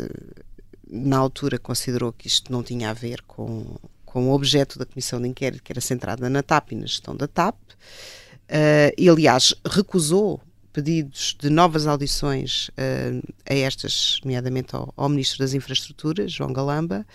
na 0.88 1.18
altura 1.18 1.58
considerou 1.58 2.12
que 2.12 2.26
isto 2.26 2.52
não 2.52 2.62
tinha 2.62 2.90
a 2.90 2.92
ver 2.92 3.22
com 3.22 3.76
com 4.16 4.30
o 4.30 4.32
objeto 4.32 4.78
da 4.78 4.86
comissão 4.86 5.20
de 5.20 5.28
inquérito, 5.28 5.62
que 5.62 5.70
era 5.70 5.78
centrada 5.78 6.30
na 6.30 6.42
TAP 6.42 6.72
e 6.72 6.76
na 6.76 6.86
gestão 6.86 7.14
da 7.14 7.28
TAP. 7.28 7.54
Uh, 7.54 8.88
e, 8.96 9.10
aliás, 9.10 9.54
recusou 9.62 10.40
pedidos 10.72 11.36
de 11.38 11.50
novas 11.50 11.86
audições 11.86 12.68
uh, 12.68 13.34
a 13.44 13.54
estas, 13.54 14.18
nomeadamente 14.24 14.74
ao, 14.74 14.90
ao, 14.96 15.10
Ministro 15.10 15.40
das 15.40 15.52
Infraestruturas, 15.52 16.32
João 16.32 16.50
Galamba, 16.50 17.06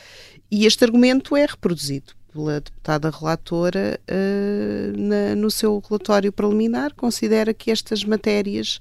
e 0.51 0.67
este 0.67 0.83
argumento 0.83 1.35
é 1.35 1.43
reproduzido 1.43 2.13
pela 2.31 2.61
deputada 2.61 3.09
relatora 3.09 3.99
uh, 4.07 4.95
na, 4.95 5.35
no 5.35 5.49
seu 5.49 5.81
relatório 5.89 6.31
preliminar, 6.31 6.93
considera 6.93 7.51
que 7.51 7.71
estas 7.71 8.03
matérias 8.03 8.79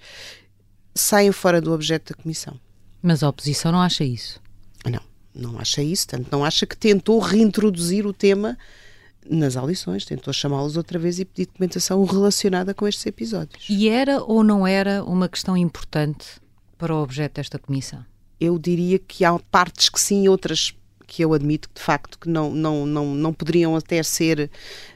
saem 0.94 1.32
fora 1.32 1.58
do 1.58 1.72
objeto 1.72 2.12
da 2.12 2.22
Comissão. 2.22 2.60
Mas 3.00 3.22
a 3.22 3.30
oposição 3.30 3.72
não 3.72 3.80
acha 3.80 4.04
isso? 4.04 4.38
Não 4.84 5.09
não 5.34 5.58
acha 5.58 5.82
isso, 5.82 6.08
tanto 6.08 6.28
não 6.30 6.44
acha 6.44 6.66
que 6.66 6.76
tentou 6.76 7.18
reintroduzir 7.18 8.06
o 8.06 8.12
tema 8.12 8.56
nas 9.28 9.56
audições, 9.56 10.04
tentou 10.04 10.32
chamá-los 10.32 10.76
outra 10.76 10.98
vez 10.98 11.18
e 11.18 11.24
pedir 11.24 11.46
documentação 11.46 12.04
relacionada 12.04 12.74
com 12.74 12.88
estes 12.88 13.06
episódios. 13.06 13.66
E 13.68 13.88
era 13.88 14.22
ou 14.22 14.42
não 14.42 14.66
era 14.66 15.04
uma 15.04 15.28
questão 15.28 15.56
importante 15.56 16.40
para 16.78 16.94
o 16.94 17.02
objeto 17.02 17.34
desta 17.34 17.58
comissão? 17.58 18.04
Eu 18.40 18.58
diria 18.58 18.98
que 18.98 19.24
há 19.24 19.38
partes 19.50 19.88
que 19.88 20.00
sim, 20.00 20.26
outras 20.28 20.74
que 21.06 21.24
eu 21.24 21.34
admito 21.34 21.68
que 21.68 21.74
de 21.74 21.82
facto 21.82 22.18
que 22.18 22.28
não, 22.28 22.50
não, 22.52 22.86
não, 22.86 23.14
não 23.14 23.32
poderiam 23.32 23.74
até 23.74 24.00
ser 24.02 24.48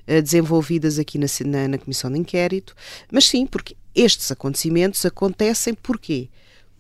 uh, 0.09 0.23
desenvolvidas 0.23 0.99
aqui 0.99 1.19
na, 1.19 1.27
na, 1.45 1.69
na 1.69 1.79
Comissão 1.79 2.11
de 2.11 2.19
Inquérito, 2.19 2.75
mas 3.11 3.27
sim, 3.27 3.47
porque 3.47 3.77
estes 3.95 4.31
acontecimentos 4.31 5.05
acontecem 5.05 5.75
porquê? 5.75 6.29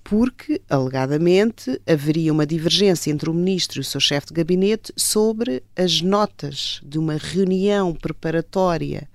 Porque, 0.04 0.60
alegadamente, 0.68 1.80
haveria 1.86 2.30
uma 2.30 2.46
divergência 2.46 3.10
entre 3.10 3.30
o 3.30 3.34
ministro 3.34 3.78
e 3.78 3.80
o 3.80 3.84
seu 3.84 3.98
chefe 3.98 4.28
de 4.28 4.34
gabinete 4.34 4.92
sobre 4.94 5.62
as 5.74 6.02
notas 6.02 6.80
de 6.84 6.98
uma 6.98 7.16
reunião 7.16 7.94
preparatória 7.94 9.08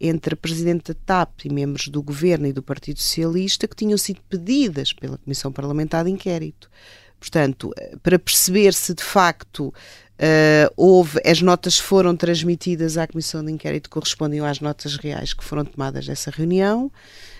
entre 0.00 0.34
a 0.34 0.36
Presidente 0.36 0.94
da 0.94 1.00
TAP 1.04 1.44
e 1.44 1.52
membros 1.52 1.88
do 1.88 2.00
Governo 2.00 2.46
e 2.46 2.52
do 2.52 2.62
Partido 2.62 3.00
Socialista 3.00 3.66
que 3.66 3.76
tinham 3.76 3.98
sido 3.98 4.20
pedidas 4.28 4.92
pela 4.92 5.18
Comissão 5.18 5.52
Parlamentar 5.52 6.04
de 6.04 6.10
Inquérito. 6.10 6.70
Portanto, 7.18 7.70
para 8.02 8.18
perceber 8.18 8.72
se 8.72 8.94
de 8.94 9.02
facto 9.02 9.74
Uh, 10.20 10.70
houve, 10.76 11.18
as 11.24 11.40
notas 11.40 11.78
foram 11.78 12.14
transmitidas 12.14 12.98
à 12.98 13.06
Comissão 13.06 13.42
de 13.42 13.50
Inquérito, 13.50 13.88
correspondiam 13.88 14.44
às 14.44 14.60
notas 14.60 14.96
reais 14.96 15.32
que 15.32 15.42
foram 15.42 15.64
tomadas 15.64 16.06
dessa 16.06 16.30
reunião. 16.30 16.92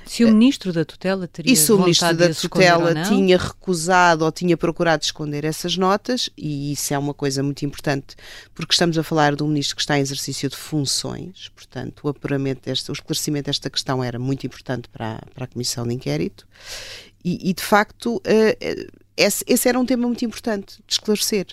Se 0.07 0.25
o 0.25 0.29
ministro 0.29 0.73
da 0.73 0.83
tutela 0.83 1.29
teria 1.29 1.53
E 1.53 1.57
se 1.57 1.71
o 1.71 1.79
ministro 1.79 2.17
da 2.17 2.33
tutela 2.33 3.05
tinha 3.05 3.37
recusado 3.37 4.25
ou 4.25 4.33
tinha 4.33 4.57
procurado 4.57 5.05
esconder 5.05 5.45
essas 5.45 5.77
notas, 5.77 6.31
e 6.39 6.73
isso 6.73 6.95
é 6.95 6.99
uma 6.99 7.13
coisa 7.13 7.43
muito 7.43 7.67
importante, 7.67 8.17
porque 8.55 8.73
estamos 8.73 8.97
a 8.97 9.03
falar 9.03 9.37
de 9.37 9.43
um 9.43 9.49
ministro 9.49 9.77
que 9.77 9.83
está 9.83 9.99
em 9.99 10.01
exercício 10.01 10.49
de 10.49 10.57
funções, 10.57 11.51
portanto, 11.55 12.01
o 12.03 12.09
apuramento 12.09 12.63
desta, 12.65 12.91
o 12.91 12.95
esclarecimento 12.95 13.47
desta 13.51 13.69
questão 13.69 14.03
era 14.03 14.19
muito 14.19 14.47
importante 14.47 14.89
para, 14.89 15.17
a, 15.17 15.21
para 15.35 15.45
a 15.45 15.49
Comissão 15.49 15.87
de 15.87 15.93
Inquérito, 15.93 16.47
e, 17.23 17.51
e 17.51 17.53
de 17.53 17.63
facto, 17.63 18.17
uh, 18.17 18.91
esse, 19.19 19.45
esse 19.47 19.69
era 19.69 19.79
um 19.79 19.85
tema 19.85 20.07
muito 20.07 20.25
importante 20.25 20.79
de 20.87 20.95
esclarecer. 20.95 21.47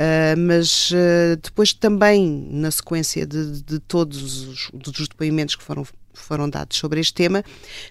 Uh, 0.00 0.34
mas 0.38 0.92
uh, 0.92 1.36
depois 1.42 1.74
também, 1.74 2.48
na 2.50 2.70
sequência 2.70 3.26
de, 3.26 3.60
de 3.60 3.78
todos 3.80 4.48
os 4.48 4.70
dos 4.72 5.06
depoimentos 5.06 5.54
que 5.54 5.62
foram, 5.62 5.86
foram 6.14 6.48
dados 6.48 6.78
sobre 6.78 7.00
este 7.00 7.12
tema, 7.12 7.44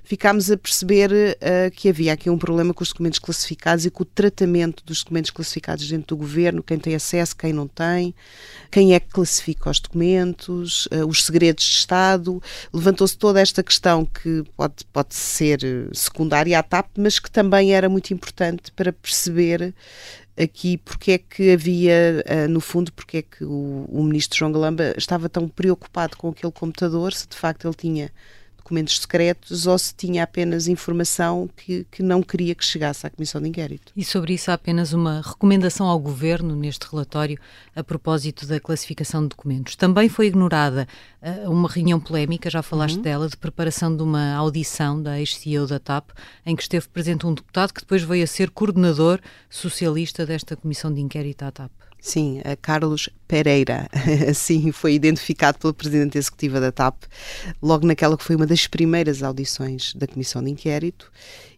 ficámos 0.03 0.49
a 0.49 0.57
perceber 0.57 1.11
uh, 1.11 1.69
que 1.71 1.87
havia 1.87 2.11
aqui 2.13 2.27
um 2.27 2.37
problema 2.39 2.73
com 2.73 2.81
os 2.81 2.89
documentos 2.89 3.19
classificados 3.19 3.85
e 3.85 3.91
com 3.91 4.01
o 4.01 4.05
tratamento 4.05 4.83
dos 4.83 5.03
documentos 5.03 5.29
classificados 5.29 5.87
dentro 5.87 6.15
do 6.15 6.17
governo, 6.17 6.63
quem 6.63 6.79
tem 6.79 6.95
acesso, 6.95 7.35
quem 7.35 7.53
não 7.53 7.67
tem, 7.67 8.15
quem 8.71 8.95
é 8.95 8.99
que 8.99 9.09
classifica 9.09 9.69
os 9.69 9.79
documentos, 9.79 10.87
os 11.07 11.25
segredos 11.25 11.63
de 11.63 11.75
Estado. 11.75 12.41
Levantou-se 12.73 13.15
toda 13.15 13.39
esta 13.39 13.61
questão 13.61 14.03
que 14.03 14.43
pode, 14.57 14.83
pode 14.91 15.13
ser 15.13 15.59
secundária 15.93 16.57
à 16.57 16.63
TAP, 16.63 16.87
mas 16.97 17.19
que 17.19 17.29
também 17.29 17.71
era 17.71 17.87
muito 17.87 18.11
importante 18.15 18.71
para 18.71 18.91
perceber 18.91 19.75
aqui 20.39 20.77
porque 20.77 21.11
é 21.11 21.17
que 21.17 21.51
havia, 21.51 22.23
uh, 22.25 22.47
no 22.47 22.61
fundo, 22.61 22.91
porque 22.93 23.17
é 23.17 23.21
que 23.21 23.43
o, 23.43 23.85
o 23.89 24.03
ministro 24.03 24.37
João 24.37 24.51
Galamba 24.51 24.93
estava 24.97 25.27
tão 25.27 25.47
preocupado 25.47 26.17
com 26.17 26.29
aquele 26.29 26.51
computador, 26.51 27.13
se 27.13 27.27
de 27.27 27.35
facto 27.35 27.67
ele 27.67 27.75
tinha 27.75 28.11
documentos 28.69 28.99
secretos 28.99 29.65
ou 29.65 29.77
se 29.79 29.93
tinha 29.95 30.23
apenas 30.23 30.67
informação 30.67 31.49
que, 31.57 31.85
que 31.91 32.03
não 32.03 32.21
queria 32.21 32.53
que 32.53 32.63
chegasse 32.63 33.05
à 33.05 33.09
Comissão 33.09 33.41
de 33.41 33.49
Inquérito. 33.49 33.91
E 33.97 34.05
sobre 34.05 34.33
isso 34.35 34.51
há 34.51 34.53
apenas 34.53 34.93
uma 34.93 35.21
recomendação 35.21 35.87
ao 35.87 35.99
Governo 35.99 36.55
neste 36.55 36.87
relatório 36.89 37.39
a 37.75 37.83
propósito 37.83 38.45
da 38.45 38.59
classificação 38.59 39.23
de 39.23 39.29
documentos. 39.29 39.75
Também 39.75 40.07
foi 40.07 40.27
ignorada 40.27 40.87
uh, 41.21 41.49
uma 41.49 41.67
reunião 41.67 41.99
polémica, 41.99 42.49
já 42.49 42.61
falaste 42.61 42.97
uhum. 42.97 43.01
dela, 43.01 43.27
de 43.27 43.35
preparação 43.35 43.95
de 43.95 44.03
uma 44.03 44.33
audição 44.35 45.01
da 45.01 45.19
ex-CEO 45.19 45.65
da 45.65 45.79
TAP, 45.79 46.11
em 46.45 46.55
que 46.55 46.61
esteve 46.61 46.87
presente 46.89 47.25
um 47.25 47.33
deputado 47.33 47.73
que 47.73 47.81
depois 47.81 48.03
veio 48.03 48.23
a 48.23 48.27
ser 48.27 48.51
coordenador 48.51 49.19
socialista 49.49 50.25
desta 50.25 50.55
Comissão 50.55 50.93
de 50.93 51.01
Inquérito 51.01 51.43
à 51.43 51.51
TAP. 51.51 51.71
Sim, 52.01 52.41
Carlos 52.61 53.09
Pereira, 53.27 53.89
assim 54.29 54.71
foi 54.71 54.93
identificado 54.93 55.59
pela 55.59 55.73
Presidente 55.73 56.17
Executiva 56.17 56.59
da 56.59 56.71
TAP, 56.71 57.03
logo 57.61 57.85
naquela 57.85 58.17
que 58.17 58.23
foi 58.23 58.35
uma 58.35 58.47
das 58.47 58.67
primeiras 58.67 59.21
audições 59.21 59.93
da 59.93 60.07
Comissão 60.07 60.41
de 60.41 60.49
Inquérito. 60.49 61.11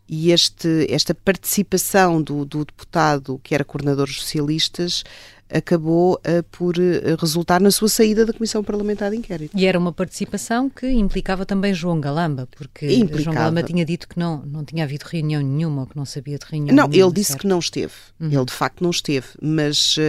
E 0.10 0.32
este, 0.32 0.88
esta 0.90 1.16
participação 1.16 2.22
do, 2.22 2.44
do 2.44 2.66
deputado 2.66 3.40
que 3.42 3.56
era 3.56 3.64
coordenador 3.64 4.08
dos 4.08 4.20
socialistas 4.20 5.06
acabou 5.52 6.16
uh, 6.16 6.44
por 6.52 6.76
uh, 6.78 7.16
resultar 7.20 7.60
na 7.62 7.72
sua 7.72 7.90
saída 7.90 8.26
da 8.26 8.34
Comissão 8.34 8.64
Parlamentar 8.64 9.12
de 9.12 9.18
Inquérito. 9.18 9.58
E 9.58 9.66
era 9.66 9.78
uma 9.78 9.92
participação 9.92 10.70
que 10.70 10.90
implicava 10.90 11.46
também 11.46 11.74
João 11.74 12.00
Galamba, 12.00 12.48
porque 12.56 12.92
implicava. 12.92 13.22
João 13.22 13.36
Galamba 13.36 13.64
tinha 13.64 13.86
dito 13.86 14.08
que 14.08 14.18
não, 14.18 14.44
não 14.46 14.64
tinha 14.64 14.84
havido 14.84 15.06
reunião 15.08 15.42
nenhuma 15.42 15.82
ou 15.82 15.88
que 15.88 15.96
não 15.96 16.06
sabia 16.06 16.38
de 16.38 16.46
reunião 16.50 16.76
Não, 16.76 16.88
nenhuma, 16.88 17.08
ele 17.08 17.14
disse 17.14 17.32
certo? 17.32 17.42
que 17.42 17.48
não 17.48 17.60
esteve. 17.60 17.94
Uhum. 18.20 18.32
Ele 18.32 18.46
de 18.46 18.54
facto 18.54 18.82
não 18.82 18.90
esteve, 18.90 19.28
mas, 19.42 19.98
uh, 19.98 20.02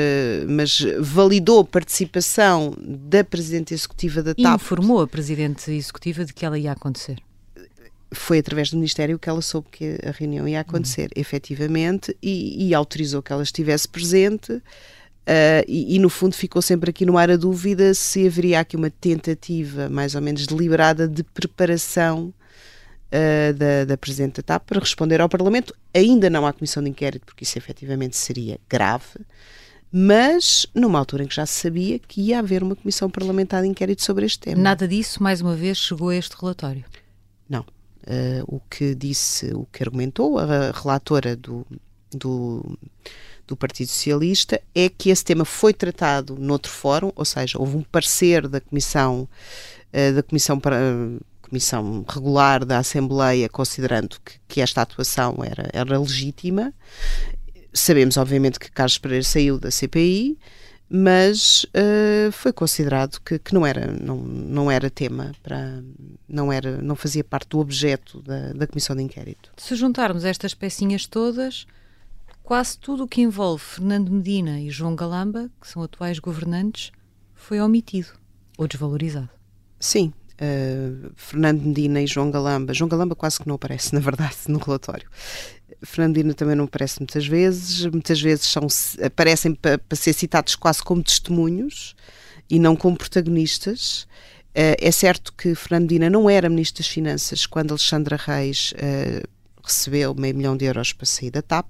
mas 0.48 0.84
validou 1.00 1.60
a 1.60 1.64
participação 1.64 2.74
da 2.78 3.24
Presidente 3.24 3.74
Executiva 3.74 4.22
da 4.22 4.34
TAP. 4.34 4.44
E 4.44 4.54
informou 4.54 5.00
a 5.00 5.06
Presidente 5.06 5.70
Executiva 5.70 6.24
de 6.24 6.32
que 6.32 6.44
ela 6.46 6.58
ia 6.58 6.72
acontecer 6.72 7.18
foi 8.14 8.38
através 8.38 8.70
do 8.70 8.76
Ministério 8.76 9.18
que 9.18 9.28
ela 9.28 9.40
soube 9.40 9.68
que 9.70 9.98
a 10.06 10.10
reunião 10.10 10.46
ia 10.46 10.60
acontecer, 10.60 11.04
uhum. 11.04 11.20
efetivamente, 11.20 12.16
e, 12.22 12.68
e, 12.68 12.74
autorizou 12.74 13.22
que 13.22 13.32
ela 13.32 13.42
estivesse 13.42 13.88
presente. 13.88 14.62
Uh, 15.22 15.62
e, 15.68 15.94
e, 15.94 15.98
no 16.00 16.10
fundo 16.10 16.34
ficou 16.34 16.60
sempre 16.60 16.90
aqui 16.90 17.06
no 17.06 17.16
ar 17.16 17.30
a 17.30 17.36
dúvida 17.36 17.94
se 17.94 18.26
haveria 18.26 18.58
aqui 18.58 18.74
uma 18.74 18.90
tentativa 18.90 19.88
mais 19.88 20.16
ou 20.16 20.20
menos 20.20 20.48
deliberada 20.48 21.06
de 21.06 21.22
preparação 21.22 22.34
uh, 23.12 23.54
da, 23.54 23.84
da 23.84 23.96
Presidente 23.96 24.36
da 24.36 24.42
TAP 24.42 24.66
para 24.66 24.80
responder 24.80 25.20
ao 25.20 25.28
Parlamento, 25.28 25.72
ainda 25.94 26.28
não 26.28 26.44
à 26.44 26.52
Comissão 26.52 26.82
de 26.82 26.90
Inquérito, 26.90 27.24
porque 27.24 27.44
isso 27.44 27.56
efetivamente 27.56 28.16
seria 28.16 28.58
grave, 28.68 29.20
mas 29.92 30.66
numa 30.74 30.98
altura 30.98 31.22
em 31.22 31.28
que 31.28 31.36
já 31.36 31.46
se 31.46 31.60
sabia 31.60 32.00
que 32.00 32.20
ia 32.20 32.40
haver 32.40 32.64
uma 32.64 32.74
Comissão 32.74 33.08
Parlamentar 33.08 33.62
de 33.62 33.68
Inquérito 33.68 34.02
sobre 34.02 34.26
este 34.26 34.40
tema. 34.40 34.60
Nada 34.60 34.88
disso, 34.88 35.22
mais 35.22 35.40
uma 35.40 35.54
vez, 35.54 35.78
chegou 35.78 36.08
a 36.08 36.16
este 36.16 36.34
relatório? 36.34 36.84
Não. 37.48 37.60
Uh, 37.60 38.42
o 38.48 38.60
que 38.68 38.92
disse, 38.96 39.54
o 39.54 39.68
que 39.70 39.84
argumentou 39.84 40.36
a 40.36 40.72
relatora 40.72 41.36
do, 41.36 41.64
do 42.10 42.76
do 43.52 43.56
Partido 43.56 43.88
Socialista 43.88 44.60
é 44.74 44.88
que 44.88 45.10
esse 45.10 45.24
tema 45.24 45.44
foi 45.44 45.74
tratado 45.74 46.36
noutro 46.38 46.72
fórum, 46.72 47.12
ou 47.14 47.24
seja, 47.24 47.58
houve 47.58 47.76
um 47.76 47.82
parecer 47.82 48.48
da 48.48 48.60
Comissão, 48.60 49.28
uh, 49.92 50.14
da 50.14 50.22
Comissão 50.22 50.58
para. 50.58 50.76
Comissão 51.42 52.02
Regular 52.08 52.64
da 52.64 52.78
Assembleia, 52.78 53.46
considerando 53.46 54.16
que, 54.24 54.40
que 54.48 54.60
esta 54.62 54.80
atuação 54.80 55.36
era, 55.44 55.68
era 55.70 56.00
legítima. 56.00 56.72
Sabemos, 57.74 58.16
obviamente, 58.16 58.58
que 58.58 58.70
Carlos 58.70 58.96
Pereira 58.96 59.22
saiu 59.22 59.58
da 59.58 59.70
CPI, 59.70 60.38
mas 60.88 61.64
uh, 61.64 62.32
foi 62.32 62.54
considerado 62.54 63.18
que, 63.20 63.38
que, 63.38 63.52
não 63.52 63.66
era 63.66 63.86
não, 63.92 64.16
não 64.16 64.70
era 64.70 64.88
tema 64.88 65.32
para 65.42 65.82
não 66.26 66.50
era 66.50 66.80
não 66.80 66.96
fazia 66.96 67.22
parte 67.22 67.50
do 67.50 67.58
objeto 67.58 68.22
da, 68.22 68.54
da 68.54 68.66
comissão 68.66 68.96
de 68.96 69.02
inquérito. 69.02 69.52
Se 69.58 69.74
juntarmos 69.74 70.24
estas 70.24 70.54
pecinhas 70.54 71.06
todas, 71.06 71.66
quase 72.52 72.76
tudo 72.76 73.04
o 73.04 73.08
que 73.08 73.22
envolve 73.22 73.64
Fernando 73.64 74.12
Medina 74.12 74.60
e 74.60 74.68
João 74.68 74.94
Galamba, 74.94 75.50
que 75.58 75.66
são 75.66 75.82
atuais 75.82 76.18
governantes, 76.18 76.92
foi 77.34 77.58
omitido 77.58 78.08
ou 78.58 78.68
desvalorizado. 78.68 79.30
Sim. 79.80 80.12
Uh, 80.34 81.10
Fernando 81.16 81.62
Medina 81.62 82.02
e 82.02 82.06
João 82.06 82.30
Galamba. 82.30 82.74
João 82.74 82.90
Galamba 82.90 83.16
quase 83.16 83.40
que 83.40 83.48
não 83.48 83.54
aparece, 83.54 83.94
na 83.94 84.00
verdade, 84.00 84.36
no 84.48 84.58
relatório. 84.58 85.08
Fernando 85.82 86.14
Medina 86.14 86.34
também 86.34 86.54
não 86.54 86.64
aparece 86.64 87.00
muitas 87.00 87.26
vezes. 87.26 87.86
Muitas 87.86 88.20
vezes 88.20 88.44
são, 88.44 88.66
aparecem 89.02 89.54
para 89.54 89.78
pa 89.78 89.96
ser 89.96 90.12
citados 90.12 90.54
quase 90.54 90.82
como 90.82 91.02
testemunhos 91.02 91.96
e 92.50 92.58
não 92.58 92.76
como 92.76 92.98
protagonistas. 92.98 94.02
Uh, 94.50 94.76
é 94.78 94.90
certo 94.90 95.32
que 95.32 95.54
Fernando 95.54 95.84
Medina 95.84 96.10
não 96.10 96.28
era 96.28 96.50
Ministro 96.50 96.82
das 96.82 96.92
Finanças 96.92 97.46
quando 97.46 97.70
Alexandra 97.70 98.18
Reis 98.22 98.74
uh, 98.74 99.26
recebeu 99.68 100.14
meio 100.14 100.34
milhão 100.34 100.56
de 100.56 100.64
euros 100.64 100.92
para 100.92 101.06
sair 101.06 101.30
da 101.30 101.42
TAP, 101.42 101.66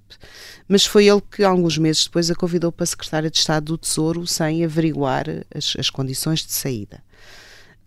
mas 0.68 0.84
foi 0.86 1.06
ele 1.06 1.22
que, 1.30 1.44
alguns 1.44 1.78
meses 1.78 2.04
depois, 2.04 2.30
a 2.30 2.34
convidou 2.34 2.72
para 2.72 2.86
secretária 2.86 3.30
de 3.30 3.38
Estado 3.38 3.66
do 3.66 3.78
Tesouro 3.78 4.26
sem 4.26 4.64
averiguar 4.64 5.24
as, 5.54 5.74
as 5.78 5.90
condições 5.90 6.44
de 6.44 6.52
saída. 6.52 7.02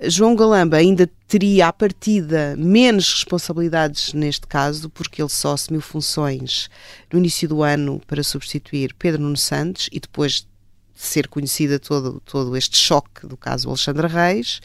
João 0.04 0.36
Galamba 0.36 0.76
ainda 0.76 1.10
teria, 1.26 1.68
à 1.68 1.74
partida, 1.74 2.56
menos 2.58 3.14
responsabilidades 3.14 4.14
neste 4.14 4.46
caso, 4.46 4.90
porque 4.90 5.22
ele 5.22 5.30
só 5.30 5.54
assumiu 5.54 5.82
funções 5.82 6.70
no 7.12 7.20
início 7.20 7.48
do 7.48 7.64
ano 7.64 8.02
para 8.06 8.22
substituir 8.22 8.94
Pedro 9.00 9.22
Nuno 9.22 9.38
Santos 9.38 9.88
e 9.92 10.00
depois 10.00 10.46
ser 10.96 11.28
conhecida 11.28 11.78
todo, 11.78 12.22
todo 12.26 12.56
este 12.56 12.78
choque 12.78 13.28
do 13.28 13.36
caso 13.36 13.68
Alexandre 13.68 14.08
Reis, 14.08 14.62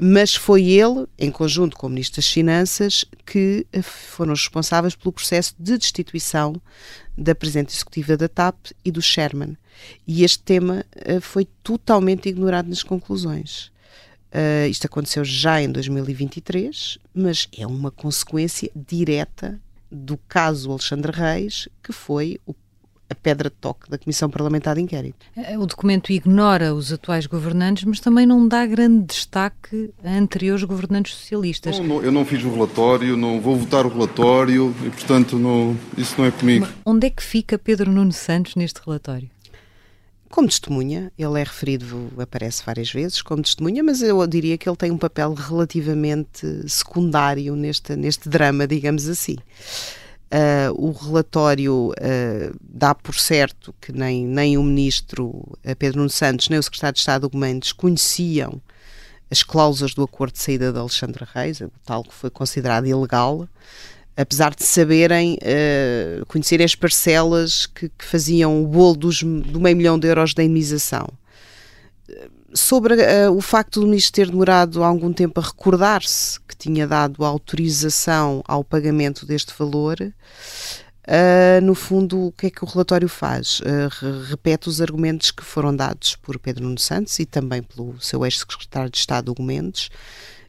mas 0.00 0.34
foi 0.34 0.64
ele, 0.64 1.06
em 1.18 1.30
conjunto 1.30 1.76
com 1.76 1.86
o 1.86 1.90
Ministro 1.90 2.16
das 2.16 2.28
Finanças, 2.28 3.04
que 3.26 3.66
eh, 3.70 3.82
foram 3.82 4.32
responsáveis 4.32 4.96
pelo 4.96 5.12
processo 5.12 5.54
de 5.58 5.76
destituição 5.76 6.54
da 7.16 7.34
Presidente 7.34 7.74
Executiva 7.74 8.16
da 8.16 8.28
TAP 8.28 8.56
e 8.82 8.90
do 8.90 9.02
Sherman. 9.02 9.56
E 10.06 10.24
este 10.24 10.42
tema 10.42 10.84
uh, 10.96 11.20
foi 11.20 11.46
totalmente 11.62 12.28
ignorado 12.28 12.68
nas 12.68 12.82
conclusões. 12.82 13.70
Uh, 14.32 14.68
isto 14.70 14.86
aconteceu 14.86 15.24
já 15.24 15.60
em 15.60 15.70
2023, 15.70 16.98
mas 17.14 17.48
é 17.56 17.66
uma 17.66 17.90
consequência 17.90 18.70
direta 18.74 19.60
do 19.90 20.16
caso 20.16 20.70
Alexandre 20.70 21.12
Reis, 21.12 21.68
que 21.82 21.92
foi 21.92 22.40
o 22.46 22.54
a 23.10 23.14
pedra 23.14 23.50
de 23.50 23.56
toque 23.56 23.90
da 23.90 23.98
Comissão 23.98 24.30
Parlamentar 24.30 24.76
de 24.76 24.82
Inquérito. 24.82 25.26
É, 25.36 25.58
o 25.58 25.66
documento 25.66 26.12
ignora 26.12 26.72
os 26.72 26.92
atuais 26.92 27.26
governantes, 27.26 27.84
mas 27.84 27.98
também 27.98 28.24
não 28.24 28.46
dá 28.46 28.64
grande 28.64 29.06
destaque 29.06 29.90
a 30.04 30.12
anteriores 30.12 30.62
governantes 30.62 31.14
socialistas. 31.14 31.80
Não, 31.80 31.86
não, 31.86 32.02
eu 32.02 32.12
não 32.12 32.24
fiz 32.24 32.44
o 32.44 32.50
relatório, 32.50 33.16
não 33.16 33.40
vou 33.40 33.56
votar 33.56 33.84
o 33.84 33.88
relatório 33.88 34.72
e, 34.86 34.90
portanto, 34.90 35.36
não, 35.36 35.76
isso 35.98 36.14
não 36.16 36.24
é 36.24 36.30
comigo. 36.30 36.66
Mas 36.66 36.74
onde 36.86 37.08
é 37.08 37.10
que 37.10 37.22
fica 37.22 37.58
Pedro 37.58 37.90
Nuno 37.90 38.12
Santos 38.12 38.54
neste 38.54 38.80
relatório? 38.84 39.28
Como 40.30 40.46
testemunha, 40.46 41.10
ele 41.18 41.40
é 41.40 41.42
referido, 41.42 42.08
aparece 42.16 42.62
várias 42.64 42.92
vezes 42.92 43.20
como 43.20 43.42
testemunha, 43.42 43.82
mas 43.82 44.00
eu 44.00 44.24
diria 44.28 44.56
que 44.56 44.68
ele 44.68 44.76
tem 44.76 44.92
um 44.92 44.96
papel 44.96 45.34
relativamente 45.34 46.46
secundário 46.68 47.56
neste, 47.56 47.96
neste 47.96 48.28
drama, 48.28 48.64
digamos 48.64 49.08
assim. 49.08 49.36
Uh, 50.32 50.70
o 50.76 50.92
relatório 50.92 51.88
uh, 51.88 52.56
dá 52.62 52.94
por 52.94 53.16
certo 53.16 53.74
que 53.80 53.90
nem, 53.90 54.24
nem 54.24 54.56
o 54.56 54.62
ministro 54.62 55.58
Pedro 55.76 55.98
Nuno 55.98 56.10
Santos, 56.10 56.48
nem 56.48 56.58
o 56.58 56.62
secretário 56.62 56.94
de 56.94 57.00
Estado 57.00 57.26
Hugo 57.26 57.36
Mendes 57.36 57.72
conheciam 57.72 58.62
as 59.28 59.42
cláusulas 59.42 59.92
do 59.92 60.04
acordo 60.04 60.34
de 60.34 60.40
saída 60.40 60.72
de 60.72 60.78
Alexandra 60.78 61.26
Reis, 61.34 61.60
o 61.60 61.70
tal 61.84 62.04
que 62.04 62.14
foi 62.14 62.30
considerado 62.30 62.86
ilegal, 62.86 63.48
apesar 64.16 64.54
de 64.54 64.64
saberem, 64.64 65.38
conhecerem 66.26 66.64
as 66.64 66.74
parcelas 66.74 67.66
que, 67.66 67.88
que, 67.88 68.04
faziam 68.04 68.60
o 68.60 68.66
bolo 68.66 68.96
dos, 68.96 69.22
do 69.22 69.60
meio 69.60 69.76
milhão 69.76 69.98
de 69.98 70.08
euros 70.08 70.34
da 70.34 70.42
indenização. 70.42 71.08
Sobre 72.52 72.94
uh, 72.94 73.32
o 73.32 73.40
facto 73.40 73.80
do 73.80 73.86
ministro 73.86 74.12
ter 74.12 74.30
demorado 74.30 74.82
algum 74.82 75.12
tempo 75.12 75.40
a 75.40 75.42
recordar-se 75.42 76.40
que 76.40 76.56
tinha 76.56 76.86
dado 76.86 77.24
autorização 77.24 78.42
ao 78.46 78.64
pagamento 78.64 79.24
deste 79.24 79.52
valor, 79.58 79.96
Uh, 81.10 81.60
no 81.64 81.74
fundo, 81.74 82.26
o 82.26 82.32
que 82.32 82.46
é 82.46 82.50
que 82.50 82.62
o 82.62 82.66
relatório 82.68 83.08
faz? 83.08 83.58
Uh, 83.60 84.28
repete 84.28 84.68
os 84.68 84.80
argumentos 84.80 85.32
que 85.32 85.42
foram 85.42 85.74
dados 85.74 86.14
por 86.14 86.38
Pedro 86.38 86.62
Nuno 86.62 86.78
Santos 86.78 87.18
e 87.18 87.26
também 87.26 87.64
pelo 87.64 88.00
seu 88.00 88.24
ex-secretário 88.24 88.90
de 88.90 88.98
Estado, 88.98 89.32
Hugo 89.32 89.42
Mendes, 89.42 89.90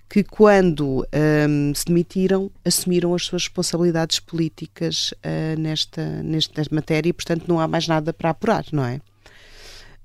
que 0.07 0.23
quando 0.23 1.03
um, 1.49 1.73
se 1.73 1.85
demitiram, 1.85 2.51
assumiram 2.63 3.15
as 3.15 3.23
suas 3.23 3.43
responsabilidades 3.43 4.19
políticas 4.19 5.13
nesta, 5.57 6.21
nesta 6.21 6.61
matéria 6.69 7.09
e, 7.09 7.13
portanto, 7.13 7.45
não 7.47 7.59
há 7.59 7.67
mais 7.67 7.87
nada 7.87 8.13
para 8.13 8.29
apurar, 8.29 8.65
não 8.71 8.85
é? 8.85 8.99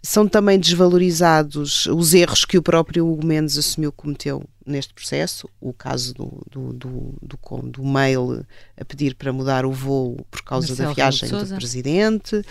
São 0.03 0.29
também 0.29 0.59
desvalorizados 0.59 1.87
os 1.87 2.15
erros 2.15 2.45
que 2.45 2.59
o 2.59 2.63
próprio 2.63 3.07
Hugo 3.07 3.27
Mendes 3.27 3.59
assumiu 3.59 3.91
que 3.91 3.99
cometeu 3.99 4.45
neste 4.67 4.93
processo, 4.93 5.49
o 5.61 5.73
caso 5.73 6.13
do, 6.13 6.43
do, 6.51 6.73
do, 6.73 7.15
do, 7.23 7.63
do 7.71 7.85
mail 7.85 8.45
a 8.79 8.85
pedir 8.85 9.15
para 9.15 9.33
mudar 9.33 9.65
o 9.65 9.73
voo 9.73 10.27
por 10.31 10.43
causa 10.43 10.69
Marcelo 10.69 10.89
da 10.89 10.95
viagem 10.95 11.29
do 11.29 11.57
Presidente, 11.57 12.43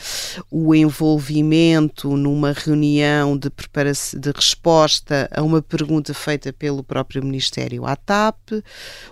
o 0.50 0.74
envolvimento 0.74 2.16
numa 2.16 2.54
reunião 2.54 3.38
de, 3.38 3.50
de 3.50 4.32
resposta 4.32 5.30
a 5.32 5.42
uma 5.42 5.62
pergunta 5.62 6.14
feita 6.14 6.54
pelo 6.54 6.84
próprio 6.84 7.24
Ministério 7.24 7.86
à 7.86 7.96
TAP, 7.96 8.64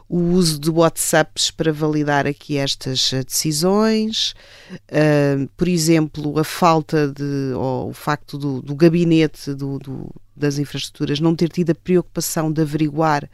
o 0.08 0.20
uso 0.20 0.60
de 0.60 0.70
WhatsApps 0.70 1.52
para 1.52 1.74
validar 1.74 2.26
aqui 2.26 2.58
estas 2.58 3.12
decisões, 3.26 4.34
uh, 4.72 5.48
por 5.58 5.68
exemplo, 5.68 6.40
a 6.40 6.44
falta 6.44 7.08
de, 7.08 7.54
ou 7.56 7.90
o 7.90 7.94
facto 7.94 8.38
do, 8.38 8.62
do 8.62 8.76
gabinete 8.76 9.54
do, 9.54 9.78
do 9.78 10.10
das 10.36 10.58
infraestruturas 10.58 11.20
não 11.20 11.36
ter 11.36 11.50
tido 11.50 11.72
a 11.72 11.76
preocupação 11.76 12.52
de 12.52 12.62
averiguar 12.62 13.30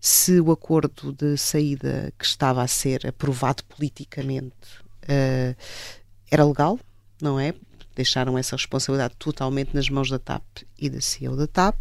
se 0.00 0.38
o 0.40 0.52
acordo 0.52 1.12
de 1.12 1.36
saída 1.36 2.12
que 2.18 2.24
estava 2.24 2.62
a 2.62 2.68
ser 2.68 3.06
aprovado 3.06 3.64
politicamente 3.64 4.54
uh, 5.04 5.56
era 6.30 6.44
legal, 6.44 6.78
não 7.20 7.40
é? 7.40 7.54
Deixaram 7.96 8.36
essa 8.36 8.56
responsabilidade 8.56 9.14
totalmente 9.18 9.72
nas 9.72 9.88
mãos 9.88 10.10
da 10.10 10.18
TAP 10.18 10.44
e 10.78 10.90
da 10.90 11.00
CEO 11.00 11.36
da 11.36 11.46
TAP. 11.46 11.78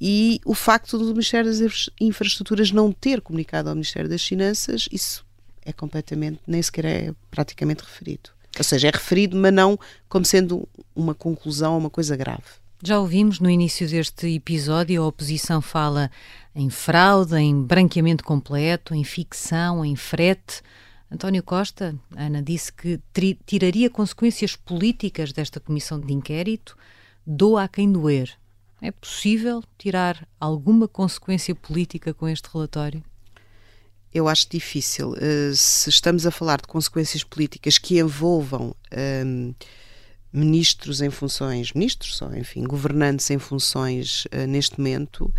E 0.00 0.40
o 0.44 0.54
facto 0.54 0.98
do 0.98 1.06
Ministério 1.06 1.50
das 1.50 1.90
Infraestruturas 2.00 2.70
não 2.70 2.90
ter 2.90 3.20
comunicado 3.20 3.68
ao 3.68 3.74
Ministério 3.74 4.08
das 4.08 4.24
Finanças, 4.24 4.88
isso 4.90 5.24
é 5.64 5.72
completamente, 5.72 6.40
nem 6.46 6.62
sequer 6.62 6.84
é 6.86 7.14
praticamente 7.30 7.84
referido. 7.84 8.30
Ou 8.56 8.64
seja, 8.64 8.88
é 8.88 8.90
referido, 8.90 9.36
mas 9.36 9.52
não 9.52 9.78
como 10.08 10.24
sendo 10.24 10.68
uma 10.94 11.14
conclusão, 11.14 11.76
uma 11.76 11.90
coisa 11.90 12.16
grave. 12.16 12.42
Já 12.80 13.00
ouvimos 13.00 13.40
no 13.40 13.50
início 13.50 13.88
deste 13.88 14.32
episódio, 14.36 15.02
a 15.02 15.06
oposição 15.06 15.60
fala 15.60 16.08
em 16.54 16.70
fraude, 16.70 17.34
em 17.34 17.60
branqueamento 17.60 18.22
completo, 18.22 18.94
em 18.94 19.02
ficção, 19.02 19.84
em 19.84 19.96
frete. 19.96 20.62
António 21.10 21.42
Costa, 21.42 21.96
Ana, 22.16 22.40
disse 22.40 22.72
que 22.72 23.00
tiraria 23.44 23.90
consequências 23.90 24.54
políticas 24.54 25.32
desta 25.32 25.58
comissão 25.58 25.98
de 25.98 26.12
inquérito, 26.12 26.76
doa 27.26 27.64
a 27.64 27.68
quem 27.68 27.90
doer. 27.90 28.32
É 28.80 28.92
possível 28.92 29.60
tirar 29.76 30.28
alguma 30.38 30.86
consequência 30.86 31.56
política 31.56 32.14
com 32.14 32.28
este 32.28 32.48
relatório? 32.52 33.02
Eu 34.14 34.28
acho 34.28 34.48
difícil. 34.48 35.10
Uh, 35.14 35.52
se 35.52 35.90
estamos 35.90 36.24
a 36.26 36.30
falar 36.30 36.60
de 36.60 36.68
consequências 36.68 37.24
políticas 37.24 37.76
que 37.76 37.98
envolvam. 37.98 38.72
Uh, 38.92 39.52
ministros 40.32 41.00
em 41.00 41.10
funções, 41.10 41.72
ministros, 41.72 42.20
ou 42.22 42.36
enfim, 42.36 42.64
governantes 42.64 43.30
em 43.30 43.38
funções 43.38 44.26
uh, 44.26 44.46
neste 44.46 44.78
momento, 44.78 45.32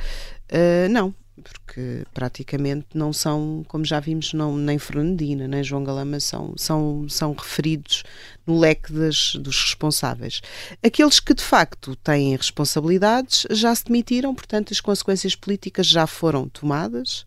uh, 0.52 0.90
não, 0.90 1.14
porque 1.42 2.04
praticamente 2.14 2.88
não 2.94 3.12
são, 3.14 3.64
como 3.68 3.86
já 3.86 4.00
vimos, 4.00 4.34
não, 4.34 4.56
nem 4.56 4.78
Fernandina, 4.78 5.48
nem 5.48 5.64
João 5.64 5.84
Galama 5.84 6.20
são, 6.20 6.54
são, 6.58 7.08
são 7.08 7.34
referidos 7.34 8.04
no 8.46 8.60
leque 8.60 8.92
das, 8.92 9.36
dos 9.36 9.64
responsáveis. 9.64 10.42
Aqueles 10.84 11.20
que 11.20 11.34
de 11.34 11.44
facto 11.44 11.96
têm 11.98 12.36
responsabilidades 12.36 13.46
já 13.52 13.74
se 13.74 13.86
demitiram, 13.86 14.34
portanto 14.34 14.72
as 14.72 14.82
consequências 14.82 15.36
políticas 15.36 15.88
já 15.88 16.08
foram 16.08 16.48
tomadas. 16.50 17.26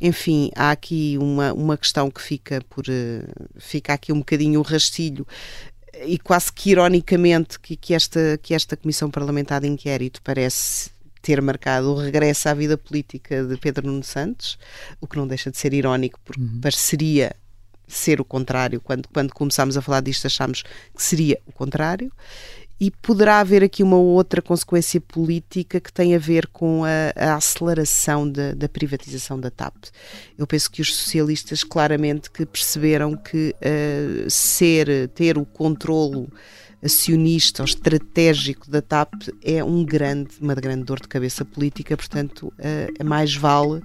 Enfim, 0.00 0.50
há 0.54 0.70
aqui 0.70 1.16
uma, 1.18 1.52
uma 1.52 1.76
questão 1.76 2.10
que 2.10 2.22
fica 2.22 2.62
por 2.68 2.84
uh, 2.88 3.48
fica 3.58 3.92
aqui 3.92 4.12
um 4.12 4.18
bocadinho 4.18 4.60
o 4.60 4.62
rastilho 4.62 5.26
e 6.04 6.18
quase 6.18 6.52
que 6.52 6.70
ironicamente 6.70 7.58
que, 7.58 7.76
que, 7.76 7.94
esta, 7.94 8.38
que 8.42 8.54
esta 8.54 8.76
Comissão 8.76 9.10
Parlamentar 9.10 9.60
de 9.60 9.68
Inquérito 9.68 10.20
parece 10.22 10.90
ter 11.22 11.40
marcado 11.42 11.92
o 11.92 11.98
regresso 11.98 12.48
à 12.48 12.54
vida 12.54 12.78
política 12.78 13.44
de 13.44 13.56
Pedro 13.56 13.86
Nuno 13.86 14.02
Santos, 14.02 14.58
o 15.00 15.06
que 15.06 15.16
não 15.16 15.26
deixa 15.26 15.50
de 15.50 15.58
ser 15.58 15.74
irónico, 15.74 16.18
porque 16.24 16.40
uhum. 16.40 16.60
pareceria 16.60 17.36
ser 17.86 18.20
o 18.20 18.24
contrário. 18.24 18.80
Quando, 18.80 19.08
quando 19.08 19.32
começámos 19.32 19.76
a 19.76 19.82
falar 19.82 20.00
disto, 20.00 20.26
achámos 20.26 20.62
que 20.62 21.02
seria 21.02 21.38
o 21.46 21.52
contrário 21.52 22.10
e 22.80 22.90
poderá 22.90 23.40
haver 23.40 23.62
aqui 23.62 23.82
uma 23.82 23.98
outra 23.98 24.40
consequência 24.40 25.00
política 25.00 25.78
que 25.78 25.92
tem 25.92 26.14
a 26.14 26.18
ver 26.18 26.46
com 26.46 26.82
a, 26.84 27.12
a 27.14 27.34
aceleração 27.34 28.28
da, 28.28 28.54
da, 28.54 28.68
privatização 28.68 29.38
da 29.38 29.50
TAP. 29.50 29.74
Eu 30.38 30.46
penso 30.46 30.70
que 30.70 30.80
os 30.80 30.96
socialistas 30.96 31.62
claramente 31.62 32.30
que 32.30 32.46
perceberam 32.46 33.14
que 33.14 33.54
uh, 33.56 34.30
ser, 34.30 35.08
ter 35.08 35.36
o 35.36 35.44
controlo 35.44 36.32
acionista 36.82 37.62
ou 37.62 37.66
estratégico 37.66 38.70
da 38.70 38.80
TAP 38.80 39.12
é 39.44 39.62
um 39.62 39.84
grande, 39.84 40.30
uma 40.40 40.54
grande 40.54 40.84
dor 40.84 41.00
de 41.00 41.08
cabeça 41.08 41.44
política, 41.44 41.94
portanto, 41.94 42.50
uh, 42.58 43.04
mais 43.04 43.36
vale 43.36 43.82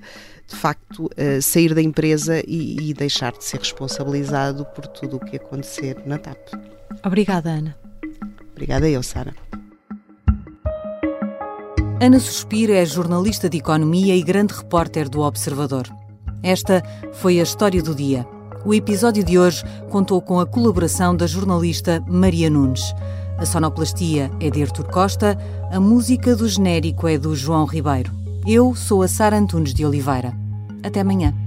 de 0.48 0.56
facto 0.56 1.06
uh, 1.06 1.42
sair 1.42 1.74
da 1.74 1.82
empresa 1.82 2.42
e, 2.48 2.92
e 2.92 2.94
deixar 2.94 3.34
de 3.34 3.44
ser 3.44 3.60
responsabilizado 3.60 4.66
por 4.68 4.88
tudo 4.88 5.18
o 5.18 5.20
que 5.20 5.36
acontecer 5.36 6.02
na 6.06 6.18
TAP. 6.18 6.38
Obrigada, 7.04 7.50
Ana. 7.50 7.85
Obrigada 8.56 8.88
eu, 8.88 9.04
Sara. 9.04 9.36
Ana 12.02 12.20
Suspiro 12.22 12.72
é 12.72 12.86
jornalista 12.86 13.50
de 13.50 13.58
economia 13.58 14.16
e 14.16 14.24
grande 14.24 14.54
repórter 14.54 15.10
do 15.10 15.20
Observador. 15.20 15.90
Esta 16.42 16.82
foi 17.14 17.40
a 17.40 17.44
história 17.44 17.84
do 17.84 17.94
dia. 17.94 18.26
O 18.66 18.74
episódio 18.74 19.26
de 19.26 19.38
hoje 19.38 19.62
contou 19.90 20.22
com 20.22 20.40
a 20.40 20.46
colaboração 20.46 21.16
da 21.16 21.28
jornalista 21.28 22.02
Maria 22.08 22.50
Nunes. 22.50 22.94
A 23.38 23.46
sonoplastia 23.46 24.32
é 24.40 24.50
de 24.50 24.62
Artur 24.62 24.86
Costa, 24.86 25.38
a 25.70 25.80
música 25.80 26.34
do 26.34 26.48
genérico 26.48 27.10
é 27.10 27.18
do 27.18 27.36
João 27.36 27.66
Ribeiro. 27.66 28.14
Eu 28.48 28.74
sou 28.74 29.04
a 29.04 29.08
Sara 29.10 29.38
Antunes 29.38 29.74
de 29.74 29.86
Oliveira. 29.86 30.34
Até 30.82 31.02
amanhã. 31.02 31.45